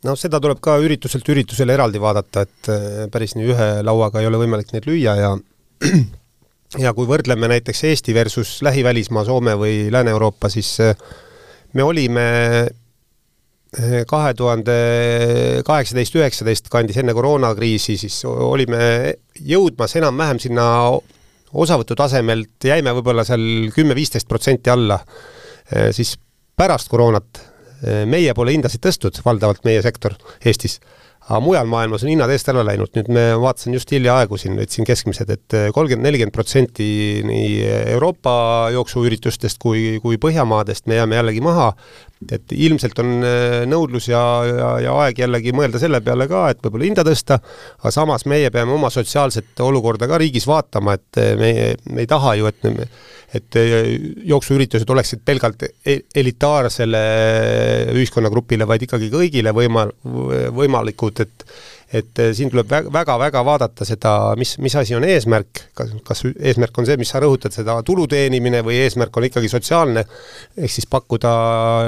[0.04, 2.70] no seda tuleb ka ürituselt üritusele eraldi vaadata, et
[3.12, 5.32] päris nii ühe lauaga ei ole võimalik neid lüüa ja
[6.84, 10.76] ja kui võrdleme näiteks Eesti versus lähivälismaa, Soome või Lääne-Euroopa, siis
[11.72, 12.26] me olime
[14.08, 14.74] kahe tuhande
[15.66, 20.66] kaheksateist, üheksateist kandis enne koroonakriisi, siis olime jõudmas enam-vähem sinna
[21.54, 25.00] osavõtu tasemelt, jäime võib-olla seal kümme-viisteist protsenti alla.
[25.90, 26.16] siis
[26.56, 27.40] pärast koroonat
[28.06, 30.78] meie pole hindasid tõstnud, valdavalt meie sektor Eestis
[31.24, 34.84] aga mujal maailmas on hinnad eest ära läinud, nüüd me vaatasin just hiljaaegu siin, võtsin
[34.84, 36.88] keskmised et, et kolmkümmend, nelikümmend protsenti
[37.24, 37.62] nii
[37.94, 38.34] Euroopa
[38.74, 41.70] jooksuüritustest kui, kui Põhjamaadest me jääme jällegi maha,
[42.32, 46.62] et ilmselt on äh, nõudlus ja, ja, ja aeg jällegi mõelda selle peale ka, et
[46.64, 47.40] võib-olla hinda tõsta,
[47.80, 51.50] aga samas meie peame oma sotsiaalset olukorda ka riigis vaatama, et me,
[51.90, 52.88] me ei taha ju, et me,
[53.34, 53.76] et äh,
[54.30, 57.04] jooksuüritused oleksid pelgalt e-, elitaarsele
[57.94, 59.88] ühiskonnagrupile, vaid ikkagi kõigile võima-,
[60.54, 61.48] võimalikud, et
[61.94, 66.78] et äh, siin tuleb väga-väga vaadata seda, mis, mis asi on eesmärk, kas, kas eesmärk
[66.80, 70.04] on see, mis sa rõhutad, seda tulu teenimine või eesmärk on ikkagi sotsiaalne,
[70.58, 71.34] ehk siis pakkuda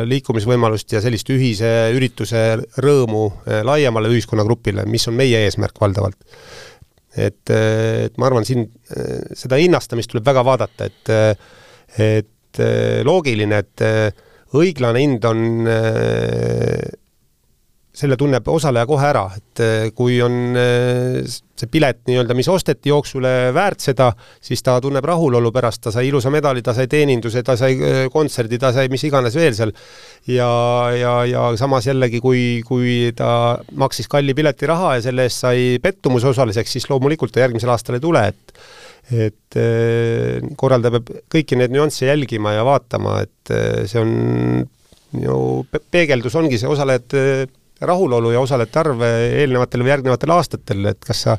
[0.07, 2.45] liikumisvõimalust ja sellist ühise ürituse
[2.83, 6.21] rõõmu äh, laiemale ühiskonnagrupile, mis on meie eesmärk valdavalt.
[7.16, 11.14] Et, et ma arvan, siin äh, seda hinnastamist tuleb väga vaadata, et
[11.97, 12.59] et
[13.07, 13.83] loogiline, et
[14.57, 15.40] õiglane hind on
[17.96, 23.80] selle tunneb osaleja kohe ära, et kui on see pilet nii-öelda, mis osteti jooksule väärt
[23.87, 24.11] seda,
[24.44, 27.78] siis ta tunneb rahulolu pärast, ta sai ilusa medali, ta sai teeninduse, ta sai
[28.12, 29.72] kontserdi, ta sai mis iganes veel seal.
[30.28, 30.50] ja,
[30.92, 33.30] ja, ja samas jällegi, kui, kui ta
[33.72, 38.04] maksis kalli piletiraha ja selle eest sai pettumuse osaliseks, siis loomulikult ta järgmisel aastal ei
[38.04, 38.59] tule, et
[39.06, 39.56] et
[40.59, 43.52] korraldaja peab kõiki neid nüansse jälgima ja vaatama, et
[43.87, 44.64] see on
[45.22, 45.37] ju
[45.94, 47.22] peegeldus ongi see osalejate
[47.80, 51.36] rahulolu ja osalejate arv eelnevatel või järgnevatel aastatel, et kas sa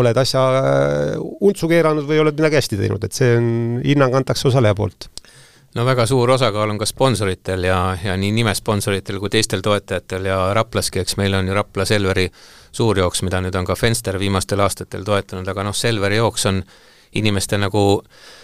[0.00, 3.48] oled asja äh, untsu keeranud või oled midagi hästi teinud, et see on,
[3.84, 5.10] hinnang antakse osaleja poolt.
[5.74, 10.38] No väga suur osakaal on ka sponsoritel ja, ja nii nimesponsoritel kui teistel toetajatel ja
[10.54, 12.28] Raplaski, eks meil on ju Rapla Selveri
[12.74, 16.62] suurjooks, mida nüüd on ka Fenster viimastel aastatel toetanud, aga noh, Selveri jooks on
[17.18, 18.43] inimeste nagu äh,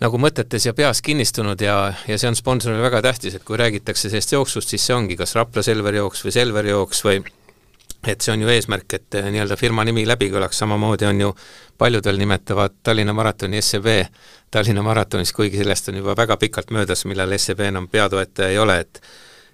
[0.00, 1.76] nagu mõtetes ja peas kinnistunud ja,
[2.08, 5.34] ja see on sponsorile väga tähtis, et kui räägitakse sellest jooksust, siis see ongi kas
[5.38, 7.22] Rapla Selveri jooks või Selveri jooks või
[8.06, 11.30] et see on ju eesmärk, et eh, nii-öelda firma nimi läbi kõlaks, samamoodi on ju
[11.78, 13.88] paljudel nimetavad Tallinna maratoni SEB
[14.52, 18.78] Tallinna maratonis, kuigi sellest on juba väga pikalt möödas, millal SEB enam peatoetaja ei ole,
[18.84, 19.02] et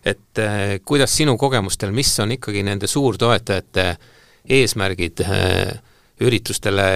[0.02, 3.84] et eh, kuidas sinu kogemustel, mis on ikkagi nende suurtoetajate
[4.50, 5.74] eesmärgid eh,
[6.26, 6.86] üritustele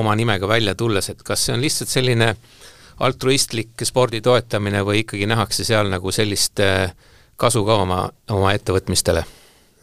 [0.00, 2.63] oma nimega välja tulles, et kas see on lihtsalt selline äh,
[3.02, 6.92] altruistlik spordi toetamine või ikkagi nähakse seal nagu sellist äh,
[7.40, 9.24] kasu ka oma, oma ettevõtmistele?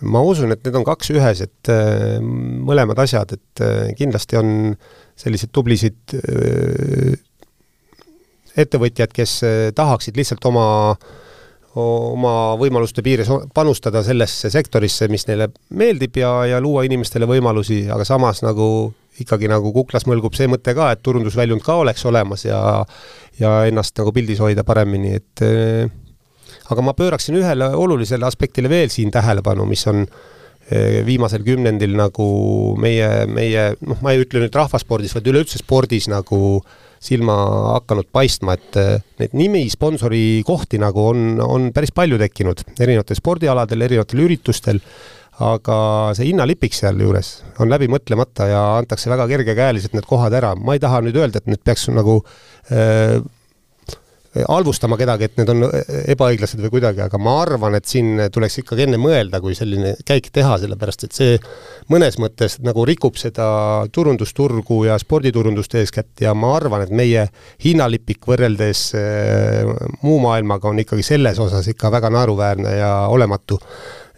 [0.02, 4.54] ma usun, et need on kaks ühes, et äh, mõlemad asjad, et äh, kindlasti on
[5.22, 6.16] selliseid tublisid
[8.58, 9.34] ettevõtjad, kes
[9.78, 10.64] tahaksid lihtsalt oma
[11.78, 18.04] oma võimaluste piires panustada sellesse sektorisse, mis neile meeldib ja, ja luua inimestele võimalusi, aga
[18.08, 18.66] samas nagu
[19.22, 22.62] ikkagi nagu kuklas mõlgub see mõte ka, et turundusväljund ka oleks olemas ja
[23.40, 25.88] ja ennast nagu pildis hoida paremini, et äh,
[26.72, 32.28] aga ma pööraksin ühele olulisele aspektile veel siin tähelepanu, mis on äh, viimasel kümnendil nagu
[32.82, 36.62] meie, meie noh, ma ei ütle nüüd rahvaspordis, vaid üleüldse spordis nagu
[37.02, 37.36] silma
[37.80, 43.88] hakanud paistma, et äh, neid nimisponsori kohti nagu on, on päris palju tekkinud erinevatel spordialadel,
[43.88, 44.84] erinevatel üritustel
[45.42, 45.78] aga
[46.18, 50.84] see hinnalipik sealjuures on läbi mõtlemata ja antakse väga kergekäeliselt need kohad ära, ma ei
[50.84, 52.20] taha nüüd öelda, et need peaks nagu
[52.72, 53.20] äh,
[54.48, 55.66] halvustama kedagi, et need on
[56.14, 60.30] ebaõiglased või kuidagi, aga ma arvan, et siin tuleks ikkagi enne mõelda, kui selline käik
[60.34, 61.40] teha, sellepärast et see
[61.92, 63.48] mõnes mõttes nagu rikub seda
[63.92, 66.14] turundusturgu ja sporditurundust eeskätt.
[66.24, 67.28] Ja ma arvan, et meie
[67.66, 69.68] hinnalipik võrreldes äh,
[70.06, 73.60] muu maailmaga on ikkagi selles osas ikka väga naeruväärne ja olematu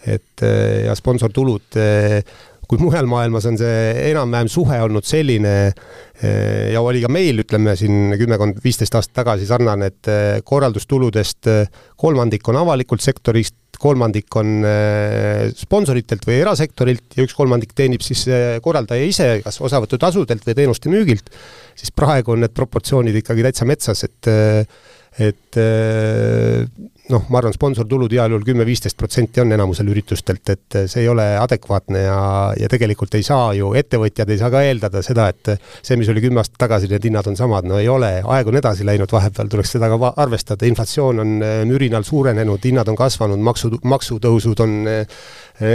[0.05, 2.19] et eh, ja sponsortulud, eh,
[2.67, 7.75] kui mujal maailmas on see enam-vähem suhe olnud selline eh, ja oli ka meil, ütleme
[7.79, 10.11] siin kümmekond, viisteist aastat tagasi sarnane, et
[10.47, 11.51] korraldustuludest
[11.99, 14.63] kolmandik on avalikult sektorist, kolmandik on
[15.59, 18.21] sponsoritelt või erasektorilt ja üks kolmandik teenib siis
[18.63, 21.33] korraldaja ise, kas osavõtutasudelt või teenuste müügilt,
[21.75, 24.31] siis praegu on need proportsioonid ikkagi täitsa metsas, et
[25.21, 25.57] et
[27.11, 31.25] noh, ma arvan, sponsortulud heal juhul kümme-viisteist protsenti on enamusel üritustelt, et see ei ole
[31.39, 32.19] adekvaatne ja,
[32.59, 35.51] ja tegelikult ei saa ju, ettevõtjad ei saa ka eeldada seda, et
[35.81, 38.59] see, mis oli kümme aastat tagasi, need hinnad on samad, no ei ole, aeg on
[38.59, 43.43] edasi läinud, vahepeal tuleks seda ka arvestada, inflatsioon on äh, mürinal suurenenud, hinnad on kasvanud,
[43.51, 45.27] maksu, maksutõusud on äh,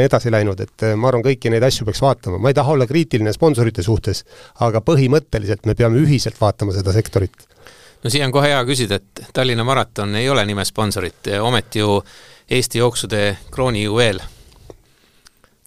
[0.08, 2.88] edasi läinud, et äh, ma arvan, kõiki neid asju peaks vaatama, ma ei taha olla
[2.88, 4.24] kriitiline sponsorite suhtes,
[4.64, 7.36] aga põhimõtteliselt me peame ühiselt vaatama seda sektorit
[8.04, 12.02] no siia on kohe hea küsida, et Tallinna maraton ei ole nime sponsorit, ometi ju
[12.48, 13.22] Eesti jooksude
[13.52, 14.20] kroonijuveel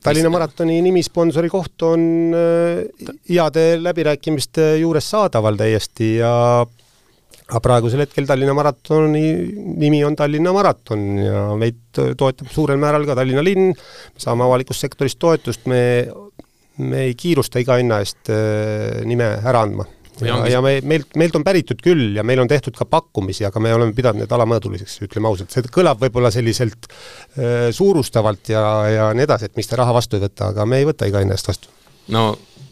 [0.02, 2.04] Tallinna maratoni nimisponsori koht on
[2.34, 6.32] äh, heade läbirääkimiste juures saadaval täiesti ja
[6.66, 9.22] aga praegusel hetkel Tallinna maratoni
[9.84, 14.88] nimi on Tallinna maraton ja meid toetab suurel määral ka Tallinna linn, me saame avalikust
[14.88, 15.84] sektorist toetust, me,
[16.82, 19.86] me ei kiirusta iga hinna eest äh, nime ära andma
[20.26, 23.64] ja, ja me, meilt, meilt on päritud küll ja meil on tehtud ka pakkumisi, aga
[23.64, 29.10] me oleme pidanud need alamõõduliseks, ütleme ausalt, see kõlab võib-olla selliselt äh, suurustavalt ja, ja
[29.18, 31.38] nii edasi, et miks te raha vastu ei võta, aga me ei võta iga hinna
[31.38, 31.74] eest vastu.
[32.14, 32.32] no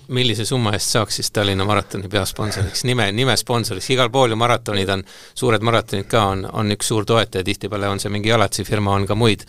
[0.09, 4.89] millise summa eest saaks siis Tallinna maratoni peasponsoriks, nime, nime sponsoriks, igal pool ju maratonid
[4.89, 5.03] on,
[5.37, 9.05] suured maratonid ka on, on üks suur toetaja, tihtipeale on see mingi Jalatsi firma, on
[9.09, 9.45] ka muid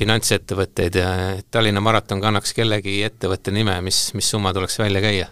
[0.00, 1.08] finantsettevõtteid ja
[1.50, 5.30] Tallinna maraton kannaks kellegi ettevõtte nime, mis, mis summa tuleks välja käia?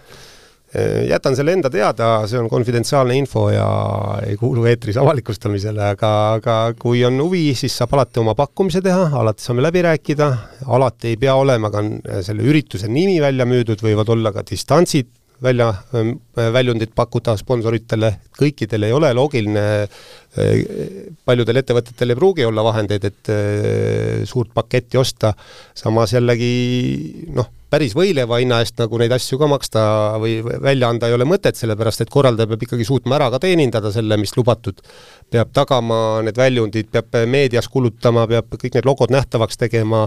[0.76, 3.68] Äh, jätan selle enda teada, see on konfidentsiaalne info ja
[4.26, 9.06] ei kuulu eetris avalikustamisele, aga, aga kui on huvi, siis saab alati oma pakkumise teha,
[9.16, 10.28] alati saame läbi rääkida,
[10.76, 11.80] alati ei pea olema ka
[12.26, 15.08] selle ürituse nimi välja müüdud, võivad olla ka distantsid
[15.42, 20.48] välja, ähm, väljundit pakkuda sponsoritele, kõikidel ei ole loogiline, äh,
[21.24, 25.34] paljudel ettevõtetel ei pruugi olla vahendeid, et äh, suurt paketti osta,
[25.78, 26.52] samas jällegi
[27.36, 29.82] noh, päris võileiva hinna eest nagu neid asju ka maksta
[30.22, 33.92] või välja anda ei ole mõtet, sellepärast et korraldaja peab ikkagi suutma ära ka teenindada
[33.92, 34.80] selle, mis lubatud.
[35.28, 40.06] peab tagama need väljundid, peab meedias kulutama, peab kõik need logod nähtavaks tegema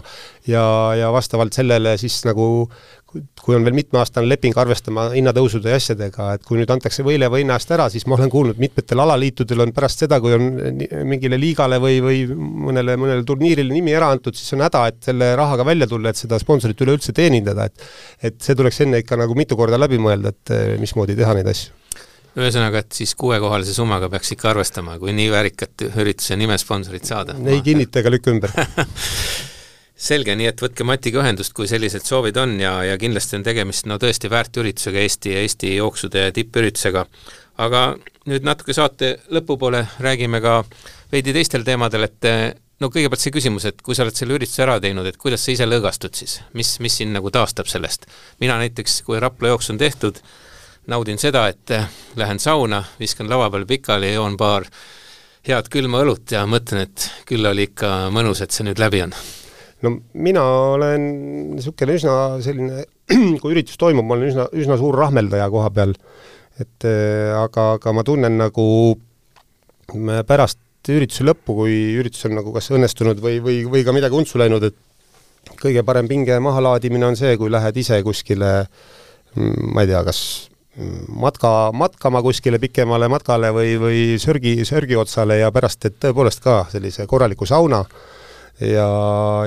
[0.49, 0.63] ja,
[0.97, 2.71] ja vastavalt sellele siis nagu
[3.11, 7.57] kui on veel mitmeaastane leping arvestama hinnatõusude ja asjadega, et kui nüüd antakse võileiva hinna
[7.59, 10.47] eest ära, siis ma olen kuulnud, mitmetel alaliitudel on pärast seda, kui on
[11.09, 12.23] mingile liigale või, või
[12.67, 16.21] mõnele, mõnele turniirile nimi ära antud, siis on häda, et selle rahaga välja tulla, et
[16.21, 17.87] seda sponsorit üleüldse teenindada, et
[18.31, 21.49] et see tuleks enne ikka nagu mitu korda läbi mõelda, et eh, mismoodi teha neid
[21.51, 21.79] asju
[22.39, 27.35] ühesõnaga, et siis kuuekohalise summaga peaks ikka arvestama, kui nii väärikat ürituse nimesponsorit saada.
[27.43, 28.55] ei kinnita ega lükka ümber
[30.01, 33.87] selge, nii et võtke Matiga ühendust, kui sellised soovid on ja, ja kindlasti on tegemist
[33.89, 37.05] no tõesti väärt üritusega, Eesti, Eesti jooksude tippüritusega.
[37.61, 37.81] aga
[38.29, 40.63] nüüd natuke saate lõpupoole räägime ka
[41.11, 42.29] veidi teistel teemadel, et
[42.81, 45.53] no kõigepealt see küsimus, et kui sa oled selle ürituse ära teinud, et kuidas sa
[45.53, 48.07] ise lõõgastud siis, mis, mis sind nagu taastab sellest?
[48.41, 50.17] mina näiteks, kui Rapla jooks on tehtud,
[50.89, 51.75] naudin seda, et
[52.17, 54.65] lähen sauna, viskan laua peal pikali, joon paar
[55.45, 59.13] head külma õlut ja mõtlen, et küll oli ikka mõnus, et see nüüd läbi on
[59.85, 60.43] no mina
[60.75, 61.05] olen
[61.55, 62.85] niisugune üsna selline,
[63.41, 65.95] kui üritus toimub, ma olen üsna, üsna suur rahmeldaja koha peal.
[66.61, 68.65] et äh, aga, aga ma tunnen nagu
[70.27, 70.59] pärast
[70.91, 74.63] ürituse lõppu, kui üritus on nagu kas õnnestunud või, või, või ka midagi untsu läinud,
[74.69, 78.51] et kõige parem pinge mahalaadimine on see, kui lähed ise kuskile
[79.35, 80.21] mm, ma ei tea, kas
[81.07, 87.07] matka, matkama kuskile pikemale matkale või, või sörgi, sörgiotsale ja pärast teed tõepoolest ka sellise
[87.09, 87.83] korraliku sauna
[88.61, 88.87] ja,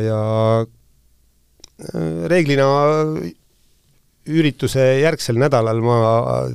[0.02, 0.20] ja
[0.64, 2.68] äh, reeglina
[4.24, 5.98] ürituse järgsel nädalal ma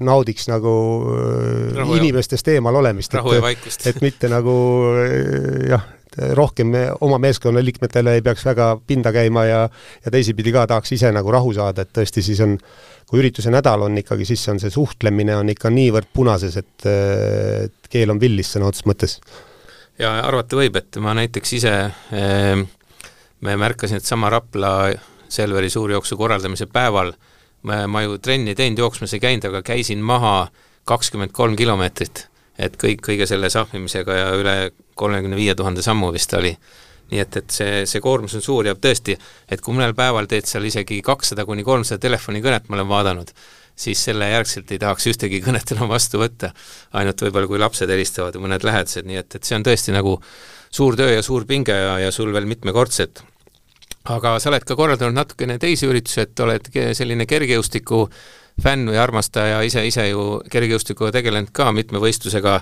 [0.01, 0.73] naudiks nagu
[1.13, 3.13] äh, rahu inimestest eemal olemist.
[3.13, 3.87] ja vaikust.
[3.87, 4.55] et mitte nagu
[4.95, 5.87] äh, jah,
[6.35, 6.73] rohkem
[7.05, 9.59] oma meeskonnaliikmetele ei peaks väga pinda käima ja
[10.05, 12.57] ja teisipidi ka tahaks ise nagu rahu saada, et tõesti siis on,
[13.07, 17.93] kui ürituse nädal on ikkagi, siis on see suhtlemine on ikka niivõrd punases, et, et
[17.93, 19.19] keel on villis sõna otseses mõttes
[19.99, 21.75] ja arvata võib, et ma näiteks ise
[22.15, 22.65] eh,,
[23.41, 24.91] me märkasin, et sama Rapla
[25.29, 27.13] Selveri suurjooksu korraldamise päeval
[27.61, 30.49] ma, ma ju trenni teinud, jooksmas ei käinud, aga käisin maha
[30.89, 32.27] kakskümmend kolm kilomeetrit.
[32.59, 34.53] et kõik, kõige selle sahmimisega ja üle
[34.99, 36.55] kolmekümne viie tuhande sammu vist oli.
[37.11, 39.15] nii et, et see, see koormus on suur ja tõesti,
[39.49, 43.31] et kui mõnel päeval teed seal isegi kakssada kuni kolmsada telefonikõnet, ma olen vaadanud,
[43.79, 46.51] siis selle järgselt ei tahaks ühtegi kõnet enam vastu võtta.
[46.99, 50.17] ainult võib-olla, kui lapsed helistavad või mõned lähedased, nii et, et see on tõesti nagu
[50.71, 53.23] suur töö ja suur pinge ja, ja sul veel mitmekordselt.
[54.09, 58.07] aga sa oled ka korraldanud natukene teisi üritusi, et oled selline kergejõustiku
[58.59, 62.59] fänn või armastaja, ise, ise ju kergejõustikuga tegelenud ka mitme võistlusega,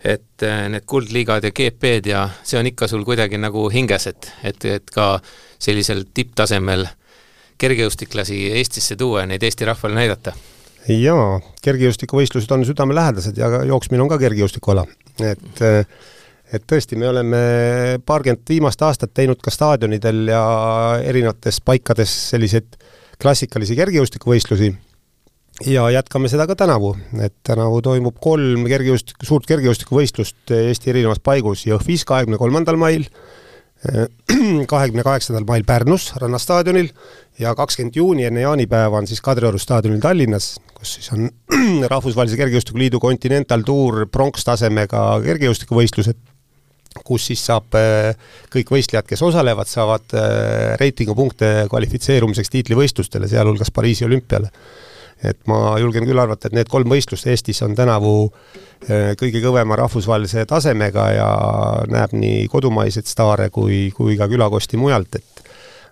[0.00, 4.32] et eh, need kuldliigad ja GP-d ja see on ikka sul kuidagi nagu hinges, et,
[4.44, 5.14] et, et ka
[5.60, 6.86] sellisel tipptasemel
[7.60, 10.34] kergejõustiklasi Eestisse tuua ja neid Eesti rahvale näidata?
[10.88, 14.86] jaa, kergejõustikuvõistlused on südamelähedased ja jooksmine on ka kergejõustikuala,
[15.20, 15.62] et
[16.50, 17.40] et tõesti, me oleme
[18.06, 20.42] paarkümmend viimast aastat teinud ka staadionidel ja
[21.06, 22.74] erinevates paikades selliseid
[23.22, 24.72] klassikalisi kergejõustikuvõistlusi
[25.70, 31.66] ja jätkame seda ka tänavu, et tänavu toimub kolm kergejõustik, suurt kergejõustikuvõistlust Eesti erinevas paigus,
[31.68, 33.06] Jõhvis kahekümne kolmandal mail,
[34.70, 36.90] kahekümne kaheksandal mail Pärnus rannastaadionil
[37.40, 41.30] ja kakskümmend juuni enne jaanipäeva on siis Kadrioru staadionil Tallinnas, kus siis on
[41.92, 46.20] Rahvusvahelise Kergejõustikuliidu Continental Tour pronkstasemega kergejõustikuvõistlused
[47.06, 47.70] kus siis saab
[48.50, 50.12] kõik võistlejad, kes osalevad, saavad
[50.80, 54.50] reitingupunkte kvalifitseerumiseks tiitlivõistlustele, sealhulgas Pariisi olümpiale
[55.24, 59.78] et ma julgen küll arvata, et need kolm võistlust Eestis on tänavu äh, kõige kõvema
[59.80, 61.28] rahvusvahelise tasemega ja
[61.90, 65.44] näeb nii kodumaiseid staare kui, kui ka külakosti mujalt, et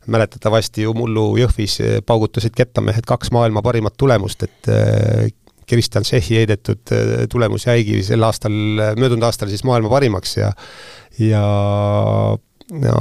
[0.09, 5.29] mäletatavasti ju mullu Jõhvis paugutasid kettamehed kaks maailma parimat tulemust, et äh,
[5.69, 8.55] Kristjan Tšehhi heidetud äh, tulemus jäigi sel aastal,
[8.97, 10.53] möödunud aastal siis maailma parimaks ja
[11.19, 11.45] ja
[12.69, 12.95] ja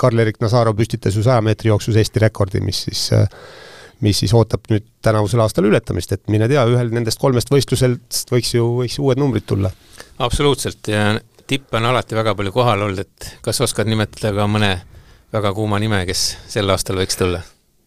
[0.00, 3.26] Karl-Erik Nazarov püstitas ju saja meetri jooksus Eesti rekordi, mis siis äh,
[4.04, 8.52] mis siis ootab nüüd tänavusel aastal ületamist, et mine tea, ühel nendest kolmest võistlusest võiks
[8.54, 9.72] ju, võiks uued numbrid tulla.
[10.18, 11.16] absoluutselt ja
[11.46, 14.72] tippe on alati väga palju kohal olnud, et kas oskad nimetada ka mõne
[15.32, 17.42] väga kuuma nime, kes sel aastal võiks tulla?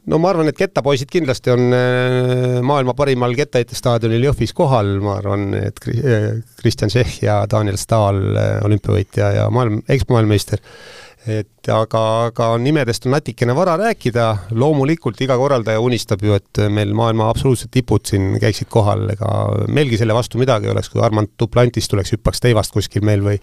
[0.10, 5.52] no ma arvan, et kettapoisid kindlasti on äh, maailma parimal kettaheitestaadionil Jõhvis kohal, ma arvan,
[5.60, 10.64] et äh, Kristjan Tšehh ja Daniel Stahl, äh, olümpiavõitja ja maailm, eksmaailmameister
[11.28, 16.94] et aga, aga nimedest on natikene vara rääkida, loomulikult iga korraldaja unistab ju, et meil
[16.96, 19.32] maailma absoluutsed tipud siin käiksid kohal, ega
[19.68, 23.36] meilgi selle vastu midagi ei oleks, kui Armand Duplantis tuleks, hüppaks teivast kuskil meil või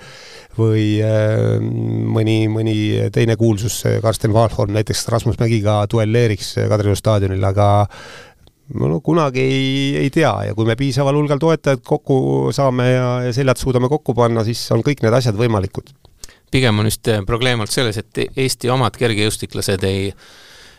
[0.56, 2.78] või äh, mõni, mõni
[3.12, 7.68] teine kuulsus, Karsten Vahlholm näiteks Rasmus Mägiga duelleeriks Kadrioru staadionil, aga
[8.80, 9.68] no kunagi ei,
[10.00, 10.32] ei tea.
[10.48, 14.64] Ja kui me piisaval hulgal toetajaid kokku saame ja, ja seljad suudame kokku panna, siis
[14.72, 15.92] on kõik need asjad võimalikud
[16.50, 20.10] pigem on just äh, probleem olnud selles, et Eesti omad kergejõustiklased ei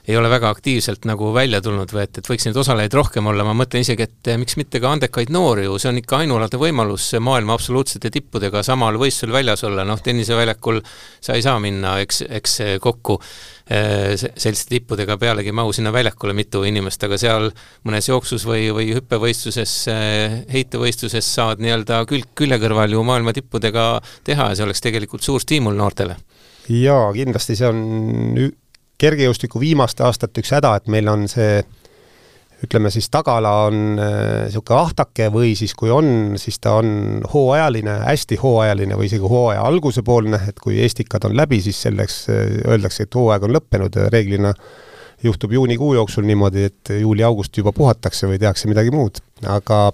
[0.08, 3.44] ei ole väga aktiivselt nagu välja tulnud või et, et võiks neid osalejaid rohkem olla,
[3.44, 6.60] ma mõtlen isegi, et eh, miks mitte ka andekaid noori ju, see on ikka ainulaadne
[6.62, 10.80] võimalus maailma absoluutsete tippudega samal võistlusel väljas olla, noh tenniseväljakul
[11.20, 16.36] sa ei saa minna, eks, eks kokku eh, selliste tippudega, pealegi ei mahu sinna väljakule
[16.38, 17.50] mitu inimest, aga seal
[17.88, 23.90] mõnes jooksus või, või hüppevõistluses, eh, heitevõistluses saad nii-öelda külg külje kõrval ju maailma tippudega
[24.28, 26.16] teha ja see oleks tegelikult suur stiimul noortele.
[26.72, 28.56] jaa, kindlasti see on
[28.98, 31.62] kergejõustiku viimaste aastate üks häda, et meil on see
[32.66, 38.00] ütleme siis tagala on niisugune äh, ahtake või siis kui on, siis ta on hooajaline,
[38.08, 43.06] hästi hooajaline või isegi hooaja algusepoolne, et kui Estikad on läbi, siis selleks äh, öeldakse,
[43.06, 44.56] et hooaeg on lõppenud, reeglina
[45.24, 49.88] juhtub juunikuu jooksul niimoodi, et juuli-august juba puhatakse või tehakse midagi muud, aga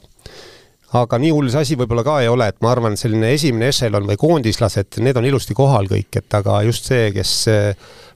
[0.93, 4.08] aga nii hull see asi võib-olla ka ei ole, et ma arvan, selline esimene ešelon
[4.08, 7.34] või koondislased, need on ilusti kohal kõik, et aga just see, kes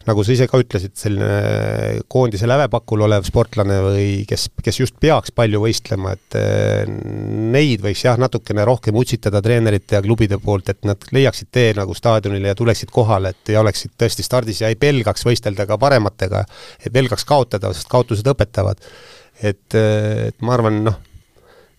[0.08, 5.34] nagu sa ise ka ütlesid, selline koondise lävepakul olev sportlane või kes, kes just peaks
[5.36, 6.38] palju võistlema, et
[6.88, 11.96] neid võiks jah, natukene rohkem utsitada treenerite ja klubide poolt, et nad leiaksid tee nagu
[11.98, 16.46] staadionile ja tuleksid kohale, et ja oleksid tõesti stardis ja ei pelgaks võistelda ka parematega,
[16.86, 18.82] ei pelgaks kaotada, sest kaotused õpetavad.
[19.44, 20.96] et, et ma arvan, noh,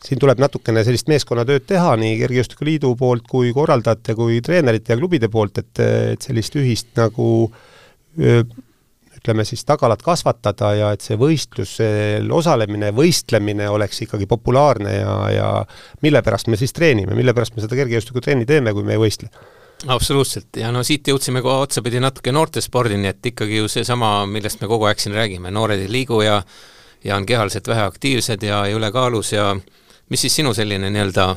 [0.04, 4.98] siin tuleb natukene sellist meeskonnatööd teha nii Kergejõustiku Liidu poolt kui korraldajate kui treenerite ja
[5.00, 5.82] klubide poolt, et,
[6.14, 7.48] et sellist ühist nagu
[8.18, 15.50] ütleme siis tagalat kasvatada ja et see võistlusel osalemine, võistlemine oleks ikkagi populaarne ja, ja
[16.02, 19.30] mille pärast me siis treenime, mille pärast me seda kergejõustikutrenni teeme, kui me ei võistle?
[19.86, 24.70] Absoluutselt, ja no siit jõudsime kohe otsapidi natuke noortespordini, et ikkagi ju seesama, millest me
[24.70, 26.42] kogu aeg siin räägime, noored ei liigu ja
[27.04, 29.56] ja on kehaliselt väheaktiivsed ja, ja ülekaalus ja
[30.10, 31.28] mis siis sinu selline nii-öelda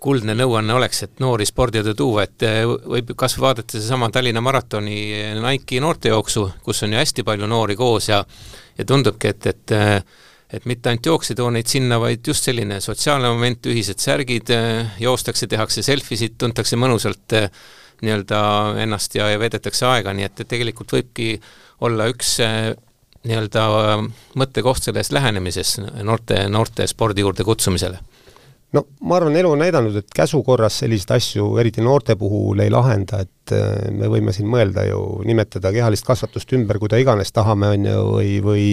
[0.00, 4.40] kuldne nõuanne oleks, et noori spordiõde tuua, et eh, võib kas või vaadata seesama Tallinna
[4.44, 4.96] maratoni
[5.40, 8.24] Nike'i noortejooksu, kus on ju hästi palju noori koos ja
[8.78, 10.02] ja tundubki, et, et eh,
[10.50, 14.50] et mitte ainult jooks ei too neid sinna, vaid just selline sotsiaalne moment, ühised särgid,
[14.50, 17.36] eh, joostakse, tehakse selfisid, tuntakse mõnusalt
[18.00, 18.40] nii-öelda
[18.82, 21.34] ennast ja, ja veedetakse aega, nii et, et tegelikult võibki
[21.84, 23.66] olla üks nii-öelda
[24.40, 28.00] mõttekoht selles lähenemises noorte, noorte spordi juurde kutsumisele
[28.76, 32.72] no ma arvan, elu on näidanud, et käsu korras selliseid asju, eriti noorte puhul, ei
[32.72, 37.74] lahenda, et äh, me võime siin mõelda ju, nimetada kehalist kasvatust ümber, kuida iganes tahame,
[37.76, 38.68] on ju, või, või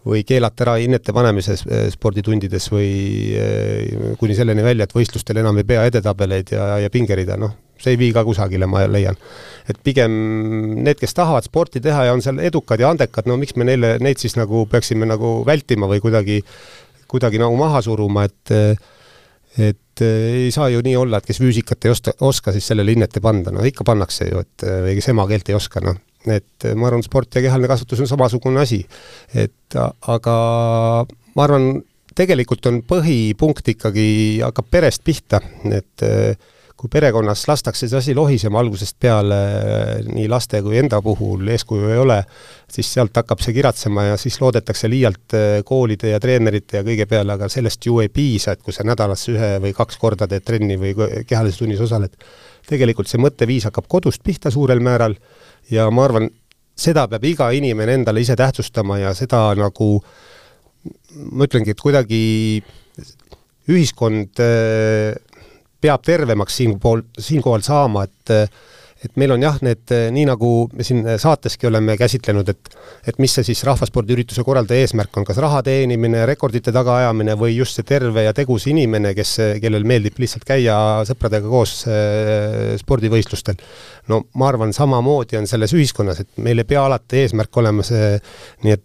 [0.00, 1.58] või keelata ära hinnete panemise
[1.92, 2.92] sporditundides või
[3.36, 7.94] äh, kuni selleni välja, et võistlustel enam ei pea edetabeleid ja, ja pingerida, noh, see
[7.94, 9.18] ei vii ka kusagile, ma leian.
[9.68, 10.14] et pigem
[10.80, 13.98] need, kes tahavad sporti teha ja on seal edukad ja andekad, no miks me neile,
[14.00, 16.40] neid siis nagu peaksime nagu vältima või kuidagi,
[17.08, 18.56] kuidagi nagu maha suruma, et
[19.58, 22.94] et äh, ei saa ju nii olla, et kes füüsikat ei osta, oska, siis sellele
[22.94, 25.98] hinnet ei panda, no ikka pannakse ju, et äh, või kes emakeelt ei oska, noh.
[26.26, 28.84] et äh, ma arvan, sport ja kehaline kasvatus on samasugune asi.
[29.34, 30.36] et aga
[31.34, 31.72] ma arvan,
[32.14, 34.06] tegelikult on põhipunkt ikkagi,
[34.44, 35.40] hakkab perest pihta,
[35.70, 36.06] et
[36.80, 39.36] kui perekonnas lastakse see asi lohisema algusest peale,
[40.08, 42.16] nii laste kui enda puhul eeskuju ei ole,
[42.72, 47.04] siis sealt hakkab see kiratsema ja siis loodetakse liialt eh, koolide ja treenerite ja kõige
[47.10, 50.46] peale, aga sellest ju ei piisa, et kui sa nädalas ühe või kaks korda teed
[50.46, 50.94] trenni või
[51.28, 52.16] kehalises tunnis osaled.
[52.70, 55.18] tegelikult see mõtteviis hakkab kodust pihta suurel määral
[55.70, 56.30] ja ma arvan,
[56.76, 59.98] seda peab iga inimene endale ise tähtsustama ja seda nagu
[61.28, 62.22] ma ütlengi, et kuidagi
[63.68, 65.12] ühiskond eh,
[65.80, 68.50] peab tervemaks siinpool, siinkohal saama, et
[69.00, 72.74] et meil on jah, need, nii nagu me siin saateski oleme käsitlenud, et
[73.08, 77.78] et mis see siis rahvaspordiürituse korraldaja eesmärk on, kas raha teenimine, rekordite tagaajamine või just
[77.78, 80.76] see terve ja tegus inimene, kes, kellel meeldib lihtsalt käia
[81.08, 83.56] sõpradega koos äh, spordivõistlustel.
[84.12, 88.18] no ma arvan, samamoodi on selles ühiskonnas, et meil ei pea alati eesmärk olema see,
[88.66, 88.84] nii et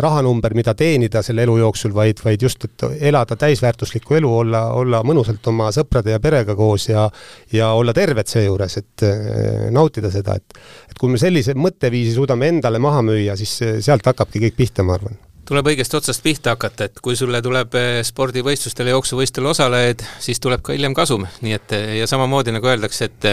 [0.00, 5.00] rahanumber, mida teenida selle elu jooksul, vaid, vaid just, et elada täisväärtuslikku elu, olla, olla
[5.06, 7.08] mõnusalt oma sõprade ja perega koos ja
[7.52, 10.58] ja olla terved seejuures, et äh, nautida seda, et
[10.90, 14.94] et kui me sellise mõtteviisi suudame endale maha müüa, siis sealt hakkabki kõik pihta, ma
[14.94, 15.18] arvan.
[15.48, 20.38] Tuleb õigest otsast pihta hakata, et kui sulle tuleb äh, spordivõistlustel ja jooksuvõistlustel osalejaid, siis
[20.44, 23.32] tuleb ka hiljem kasum, nii et ja samamoodi nagu öeldakse, et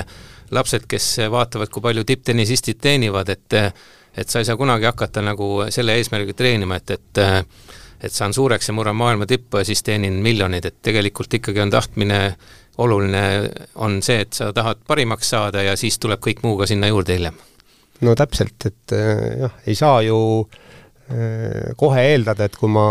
[0.55, 3.59] lapsed, kes vaatavad, kui palju tipptennisistid teenivad, et
[4.18, 7.26] et sa ei saa kunagi hakata nagu selle eesmärgiga treenima, et, et
[8.05, 11.72] et saan suureks ja murran maailma tippu ja siis teenin miljoneid, et tegelikult ikkagi on
[11.74, 12.20] tahtmine
[12.84, 13.24] oluline
[13.82, 17.16] on see, et sa tahad parimaks saada ja siis tuleb kõik muu ka sinna juurde
[17.16, 17.38] hiljem.
[18.03, 20.18] no täpselt, et eh, jah, ei saa ju
[21.09, 22.88] eh, kohe eeldada, et kui ma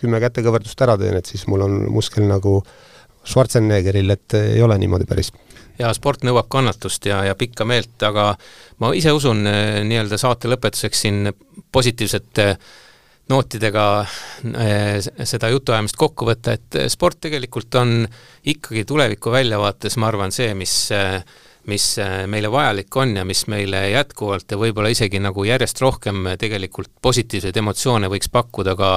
[0.00, 2.58] kümme kätekõverdust ära teen, et siis mul on muskel nagu
[3.24, 5.30] Schwarzeneggeril, et ei ole niimoodi päris
[5.78, 8.32] ja sport nõuab kannatust ja, ja pikka meelt, aga
[8.82, 11.30] ma ise usun eh, nii-öelda saate lõpetuseks siin
[11.74, 12.48] positiivsete
[13.32, 13.86] nootidega
[14.60, 18.04] eh, seda jutuajamist kokku võtta, et sport tegelikult on
[18.52, 20.92] ikkagi tuleviku väljavaates, ma arvan, see, mis
[21.64, 21.84] mis
[22.28, 27.56] meile vajalik on ja mis meile jätkuvalt ja võib-olla isegi nagu järjest rohkem tegelikult positiivseid
[27.56, 28.90] emotsioone võiks pakkuda ka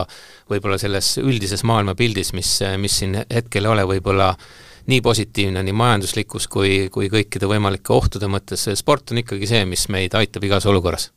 [0.51, 5.75] võib-olla selles üldises maailmapildis, mis, mis siin hetkel ei ole võib-olla äh, nii positiivne nii
[5.75, 10.67] majanduslikus kui, kui kõikide võimalike ohtude mõttes, sport on ikkagi see, mis meid aitab igas
[10.69, 11.09] olukorras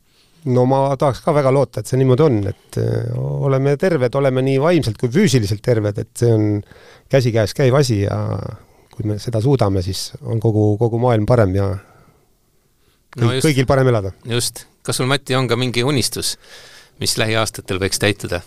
[0.49, 4.43] no ma tahaks ka väga loota, et see niimoodi on, et äh, oleme terved, oleme
[4.45, 6.47] nii vaimselt kui füüsiliselt terved, et see on
[7.11, 8.17] käsikäes käiv asi ja
[8.91, 13.69] kui me seda suudame, siis on kogu, kogu maailm parem ja kõik, no just, kõigil
[13.69, 14.13] parem elada.
[14.33, 16.35] just, kas sul, Mati, on ka mingi unistus,
[17.01, 18.41] mis lähiaastatel võiks täituda?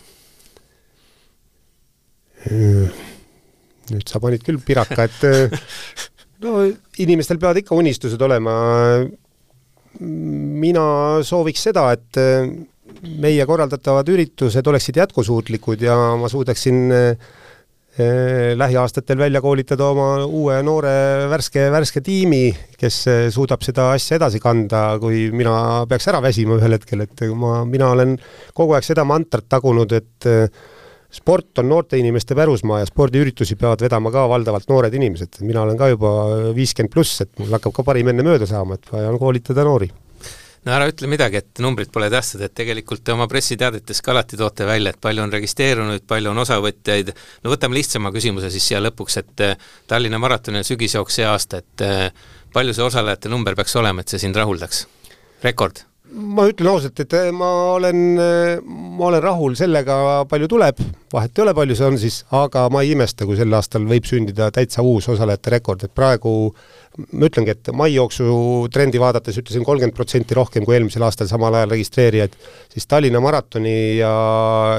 [3.85, 5.55] Äh, nüüd sa panid küll piraka, et äh,
[6.45, 6.64] no
[7.03, 8.55] inimestel peavad ikka unistused olema.
[10.01, 12.49] mina sooviks seda, et äh,
[13.22, 17.32] meie korraldatavad üritused oleksid jätkusuutlikud ja ma suudaksin äh,
[18.59, 22.97] lähiaastatel välja koolitada oma uue noore värske, värske tiimi, kes
[23.30, 27.93] suudab seda asja edasi kanda, kui mina peaks ära väsima ühel hetkel, et ma, mina
[27.95, 28.16] olen
[28.51, 30.26] kogu aeg seda mantrat tagunud, et
[31.15, 35.41] sport on noorte inimeste pärusmaa ja spordiüritusi peavad vedama ka valdavalt noored inimesed.
[35.41, 36.15] mina olen ka juba
[36.57, 39.91] viiskümmend pluss, et mul hakkab ka parim enne mööda saama, et vaja on koolitada noori
[40.65, 44.39] no ära ütle midagi, et numbrid pole tähtsad, et tegelikult te oma pressiteadetes ka alati
[44.41, 48.83] toote välja, et palju on registreerunuid, palju on osavõtjaid, no võtame lihtsama küsimuse siis siia
[48.83, 49.57] lõpuks, et eh,
[49.91, 54.25] Tallinna maratoni sügisjooks see aasta, et eh, palju see osalejate number peaks olema, et see
[54.27, 54.87] sind rahuldaks?
[55.45, 59.97] rekord ma ütlen ausalt, et eh, ma olen, eh, ma olen rahul sellega,
[60.31, 60.81] palju tuleb,
[61.13, 64.07] vahet ei ole, palju see on siis, aga ma ei imesta, kui sel aastal võib
[64.09, 66.35] sündida täitsa uus osalejate rekord, et praegu
[66.95, 68.27] ma ütlengi, et maijooksu
[68.75, 72.37] trendi vaadates ütlesin kolmkümmend protsenti rohkem kui eelmisel aastal samal ajal registreerijaid,
[72.75, 74.13] siis Tallinna maratoni ja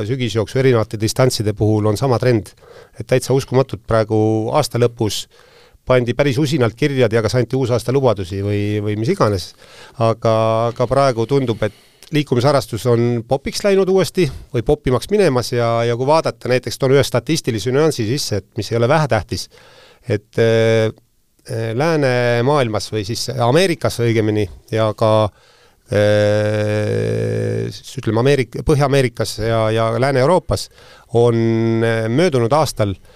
[0.07, 2.53] sügisjooksu erinevate distantside puhul on sama trend.
[2.99, 4.17] et täitsa uskumatult praegu
[4.55, 5.54] aasta lõpus äh,
[5.85, 9.53] pandi päris usinalt kirja ja kas anti uusaasta lubadusi või, või mis iganes.
[10.01, 10.33] aga,
[10.71, 11.73] aga praegu tundub, et
[12.13, 17.03] liikumisharrastus on popiks läinud uuesti või poppimaks minemas ja, ja kui vaadata näiteks, toon ühe
[17.05, 19.49] statistilise nüansi sisse, et mis ei ole vähetähtis,
[20.09, 20.89] et äh,
[21.77, 25.29] läänemaailmas või siis Ameerikas õigemini ja ka
[27.69, 30.63] siis ütleme, Ameerik-, Põhja-Ameerikas ja, ja Lääne-Euroopas
[31.21, 31.37] on
[32.09, 33.14] möödunud aastal Äh,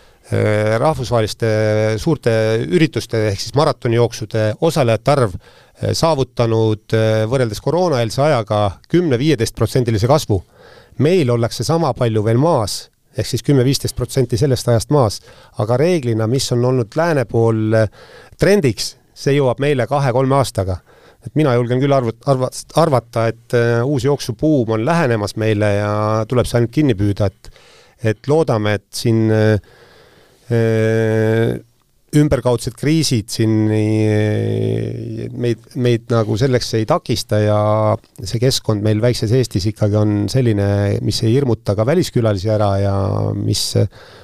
[0.78, 1.48] rahvusvaheliste
[1.98, 2.32] suurte
[2.70, 8.60] ürituste ehk siis maratonijooksude osalejate arv äh, saavutanud äh, võrreldes koroonaeelse ajaga
[8.90, 10.44] kümne-viieteistprotsendilise kasvu.
[11.00, 15.22] meil ollakse sama palju veel maas, ehk siis kümme-viisteist protsenti sellest ajast maas,
[15.58, 17.74] aga reeglina, mis on olnud lääne pool
[18.38, 20.78] trendiks, see jõuab meile kahe-kolme aastaga
[21.26, 25.92] et mina julgen küll arv-, arva-, arvata, et uus jooksubuum on lähenemas meile ja
[26.28, 27.52] tuleb see ainult kinni püüda, et
[28.04, 29.60] et loodame, et siin äh,
[30.50, 31.69] えー、
[32.18, 33.52] ümberkaudsed kriisid siin
[35.38, 37.60] meid, meid nagu selleks ei takista ja
[38.18, 40.70] see keskkond meil väikses Eestis ikkagi on selline,
[41.06, 42.96] mis ei hirmuta ka väliskülalisi ära ja
[43.38, 43.66] mis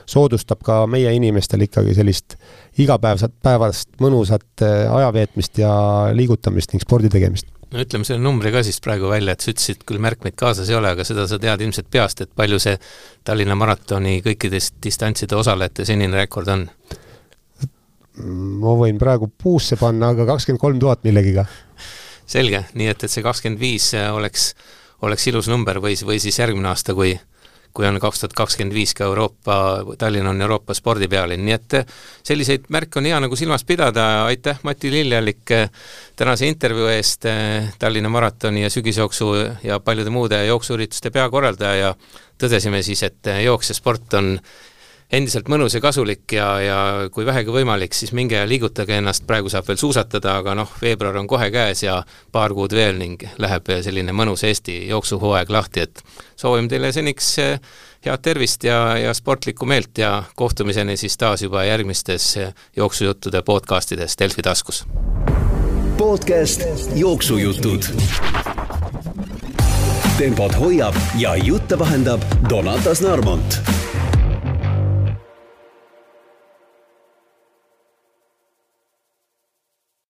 [0.10, 2.38] soodustab ka meie inimestel ikkagi sellist
[2.82, 5.76] igapäevset, päevast mõnusat ajaveetmist ja
[6.18, 9.86] liigutamist ning spordi tegemist no ütleme selle numbri ka siis praegu välja, et sa ütlesid
[9.88, 12.78] küll märkmeid kaasas ei ole, aga seda sa tead ilmselt peast, et palju see
[13.26, 16.70] Tallinna maratoni kõikidest distantside osalejate senine rekord on?
[18.24, 21.46] Ma võin praegu puusse panna, aga kakskümmend kolm tuhat millegiga.
[22.26, 24.54] selge, nii et, et see kakskümmend viis oleks,
[25.06, 27.14] oleks ilus number või, või siis järgmine aasta, kui
[27.76, 29.56] kui on kaks tuhat kakskümmend viis ka Euroopa,
[30.00, 31.76] Tallinn on Euroopa spordipealinn, nii et
[32.26, 35.52] selliseid märke on hea nagu silmas pidada, aitäh, Mati Liljelik,
[36.16, 37.28] tänase intervjuu eest,
[37.80, 39.34] Tallinna maratoni ja sügisjooksu
[39.68, 41.92] ja paljude muude jooksuürituste peakorraldaja ja
[42.40, 44.38] tõdesime siis, et jooks ja sport on
[45.12, 46.78] endiselt mõnus ja kasulik ja, ja
[47.14, 51.20] kui vähegi võimalik, siis minge ja liigutage ennast, praegu saab veel suusatada, aga noh, veebruar
[51.22, 52.00] on kohe käes ja
[52.34, 56.02] paar kuud veel ning läheb selline mõnus Eesti jooksuhooaeg lahti, et
[56.36, 57.60] soovime teile seniks eh,
[58.06, 64.18] head tervist ja, ja sportlikku meelt ja kohtumiseni siis taas juba järgmistes eh, jooksujuttude podcastides
[64.20, 64.86] Delfi taskus.
[65.98, 67.94] podcast Jooksujutud
[70.18, 73.60] tempot hoiab ja jutte vahendab Donatas Narmont